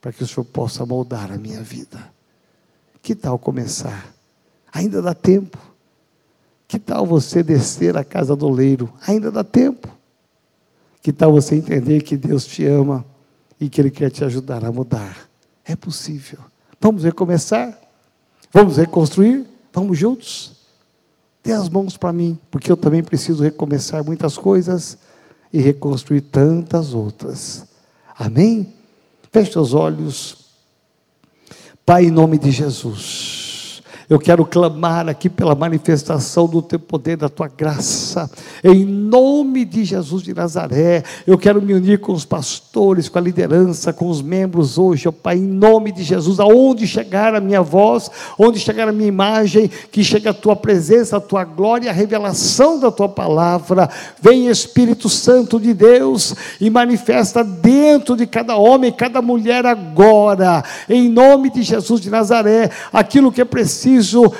para 0.00 0.12
que 0.12 0.22
o 0.22 0.26
Senhor 0.26 0.44
possa 0.44 0.86
moldar 0.86 1.30
a 1.32 1.36
minha 1.36 1.62
vida. 1.62 2.15
Que 3.06 3.14
tal 3.14 3.38
começar? 3.38 4.12
Ainda 4.72 5.00
dá 5.00 5.14
tempo. 5.14 5.56
Que 6.66 6.76
tal 6.76 7.06
você 7.06 7.40
descer 7.40 7.96
à 7.96 8.02
casa 8.02 8.34
do 8.34 8.50
leiro? 8.50 8.92
Ainda 9.06 9.30
dá 9.30 9.44
tempo. 9.44 9.88
Que 11.00 11.12
tal 11.12 11.30
você 11.30 11.54
entender 11.54 12.02
que 12.02 12.16
Deus 12.16 12.44
te 12.44 12.66
ama 12.66 13.04
e 13.60 13.68
que 13.68 13.80
Ele 13.80 13.92
quer 13.92 14.10
te 14.10 14.24
ajudar 14.24 14.64
a 14.64 14.72
mudar? 14.72 15.28
É 15.64 15.76
possível. 15.76 16.40
Vamos 16.80 17.04
recomeçar? 17.04 17.78
Vamos 18.52 18.76
reconstruir? 18.76 19.46
Vamos 19.72 19.96
juntos? 19.96 20.56
Dê 21.44 21.52
as 21.52 21.68
mãos 21.68 21.96
para 21.96 22.12
mim, 22.12 22.36
porque 22.50 22.72
eu 22.72 22.76
também 22.76 23.04
preciso 23.04 23.40
recomeçar 23.40 24.04
muitas 24.04 24.36
coisas 24.36 24.98
e 25.52 25.60
reconstruir 25.60 26.22
tantas 26.22 26.92
outras. 26.92 27.66
Amém? 28.18 28.74
Feche 29.30 29.56
os 29.56 29.74
olhos. 29.74 30.45
Pai, 31.86 32.06
em 32.06 32.10
nome 32.10 32.36
de 32.36 32.50
Jesus. 32.50 33.80
Eu 34.10 34.18
quero 34.18 34.44
clamar 34.44 35.08
aqui 35.08 35.30
pela 35.30 35.54
manifestação 35.54 36.48
do 36.48 36.60
teu 36.60 36.80
poder, 36.80 37.16
da 37.16 37.28
tua 37.28 37.46
graça, 37.46 38.05
em 38.62 38.84
nome 38.84 39.64
de 39.64 39.84
Jesus 39.84 40.22
de 40.22 40.34
Nazaré. 40.34 41.02
Eu 41.26 41.36
quero 41.38 41.60
me 41.60 41.74
unir 41.74 42.00
com 42.00 42.12
os 42.12 42.24
pastores, 42.24 43.08
com 43.08 43.18
a 43.18 43.22
liderança, 43.22 43.92
com 43.92 44.08
os 44.08 44.22
membros 44.22 44.78
hoje, 44.78 45.08
ó 45.08 45.12
Pai, 45.12 45.36
em 45.36 45.46
nome 45.46 45.92
de 45.92 46.02
Jesus, 46.02 46.40
aonde 46.40 46.86
chegar 46.86 47.34
a 47.34 47.40
minha 47.40 47.62
voz, 47.62 48.10
onde 48.38 48.58
chegar 48.58 48.88
a 48.88 48.92
minha 48.92 49.08
imagem, 49.08 49.70
que 49.90 50.02
chegue 50.02 50.28
a 50.28 50.34
tua 50.34 50.56
presença, 50.56 51.16
a 51.16 51.20
tua 51.20 51.44
glória, 51.44 51.90
a 51.90 51.94
revelação 51.94 52.80
da 52.80 52.90
tua 52.90 53.08
palavra. 53.08 53.88
Vem 54.20 54.48
Espírito 54.48 55.08
Santo 55.08 55.60
de 55.60 55.74
Deus 55.74 56.34
e 56.60 56.70
manifesta 56.70 57.44
dentro 57.44 58.16
de 58.16 58.26
cada 58.26 58.56
homem, 58.56 58.92
cada 58.92 59.20
mulher 59.20 59.66
agora, 59.66 60.64
em 60.88 61.08
nome 61.08 61.50
de 61.50 61.62
Jesus 61.62 62.00
de 62.00 62.10
Nazaré, 62.10 62.70
aquilo 62.92 63.30
que 63.30 63.40
é 63.40 63.44
preciso 63.44 63.76
preciso 63.96 64.32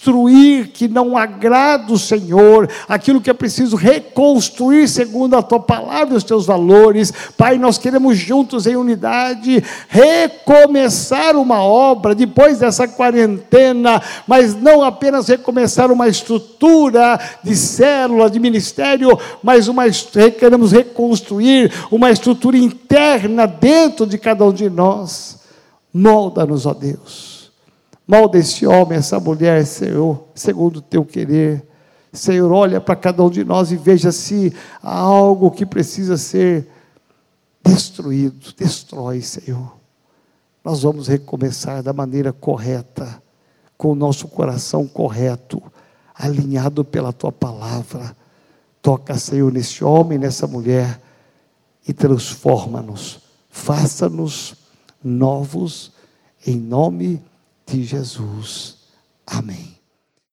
destruir 0.00 0.68
que 0.68 0.88
não 0.88 1.14
agrada 1.14 1.92
o 1.92 1.98
Senhor, 1.98 2.66
aquilo 2.88 3.20
que 3.20 3.28
é 3.28 3.34
preciso 3.34 3.76
reconstruir 3.76 4.88
segundo 4.88 5.36
a 5.36 5.42
tua 5.42 5.60
palavra 5.60 6.14
e 6.14 6.16
os 6.16 6.24
teus 6.24 6.46
valores. 6.46 7.12
Pai, 7.36 7.58
nós 7.58 7.76
queremos 7.76 8.16
juntos 8.16 8.66
em 8.66 8.76
unidade 8.76 9.62
recomeçar 9.88 11.36
uma 11.36 11.62
obra 11.62 12.14
depois 12.14 12.58
dessa 12.58 12.88
quarentena, 12.88 14.02
mas 14.26 14.54
não 14.54 14.82
apenas 14.82 15.28
recomeçar 15.28 15.92
uma 15.92 16.08
estrutura 16.08 17.20
de 17.44 17.54
célula, 17.54 18.30
de 18.30 18.40
ministério, 18.40 19.18
mas 19.42 19.68
uma 19.68 19.84
queremos 20.38 20.72
reconstruir 20.72 21.70
uma 21.90 22.10
estrutura 22.10 22.56
interna 22.56 23.46
dentro 23.46 24.06
de 24.06 24.16
cada 24.16 24.46
um 24.46 24.52
de 24.52 24.70
nós. 24.70 25.38
Molda-nos, 25.92 26.64
ó 26.64 26.72
Deus 26.72 27.29
Molda 28.10 28.38
esse 28.38 28.66
homem, 28.66 28.98
essa 28.98 29.20
mulher, 29.20 29.64
Senhor, 29.64 30.24
segundo 30.34 30.78
o 30.78 30.82
teu 30.82 31.04
querer, 31.04 31.64
Senhor, 32.12 32.50
olha 32.50 32.80
para 32.80 32.96
cada 32.96 33.22
um 33.22 33.30
de 33.30 33.44
nós 33.44 33.70
e 33.70 33.76
veja 33.76 34.10
se 34.10 34.52
há 34.82 34.98
algo 34.98 35.48
que 35.48 35.64
precisa 35.64 36.16
ser 36.16 36.66
destruído. 37.64 38.52
Destrói, 38.58 39.22
Senhor. 39.22 39.76
Nós 40.64 40.82
vamos 40.82 41.06
recomeçar 41.06 41.84
da 41.84 41.92
maneira 41.92 42.32
correta, 42.32 43.22
com 43.78 43.92
o 43.92 43.94
nosso 43.94 44.26
coração 44.26 44.88
correto, 44.88 45.62
alinhado 46.12 46.84
pela 46.84 47.12
tua 47.12 47.30
palavra. 47.30 48.16
Toca, 48.82 49.16
Senhor, 49.18 49.52
nesse 49.52 49.84
homem, 49.84 50.18
nessa 50.18 50.48
mulher 50.48 51.00
e 51.86 51.92
transforma-nos. 51.92 53.20
Faça-nos 53.48 54.56
novos 55.00 55.92
em 56.44 56.56
nome 56.56 57.29
de 57.70 57.84
Jesus. 57.84 58.78
Amém. 59.26 59.79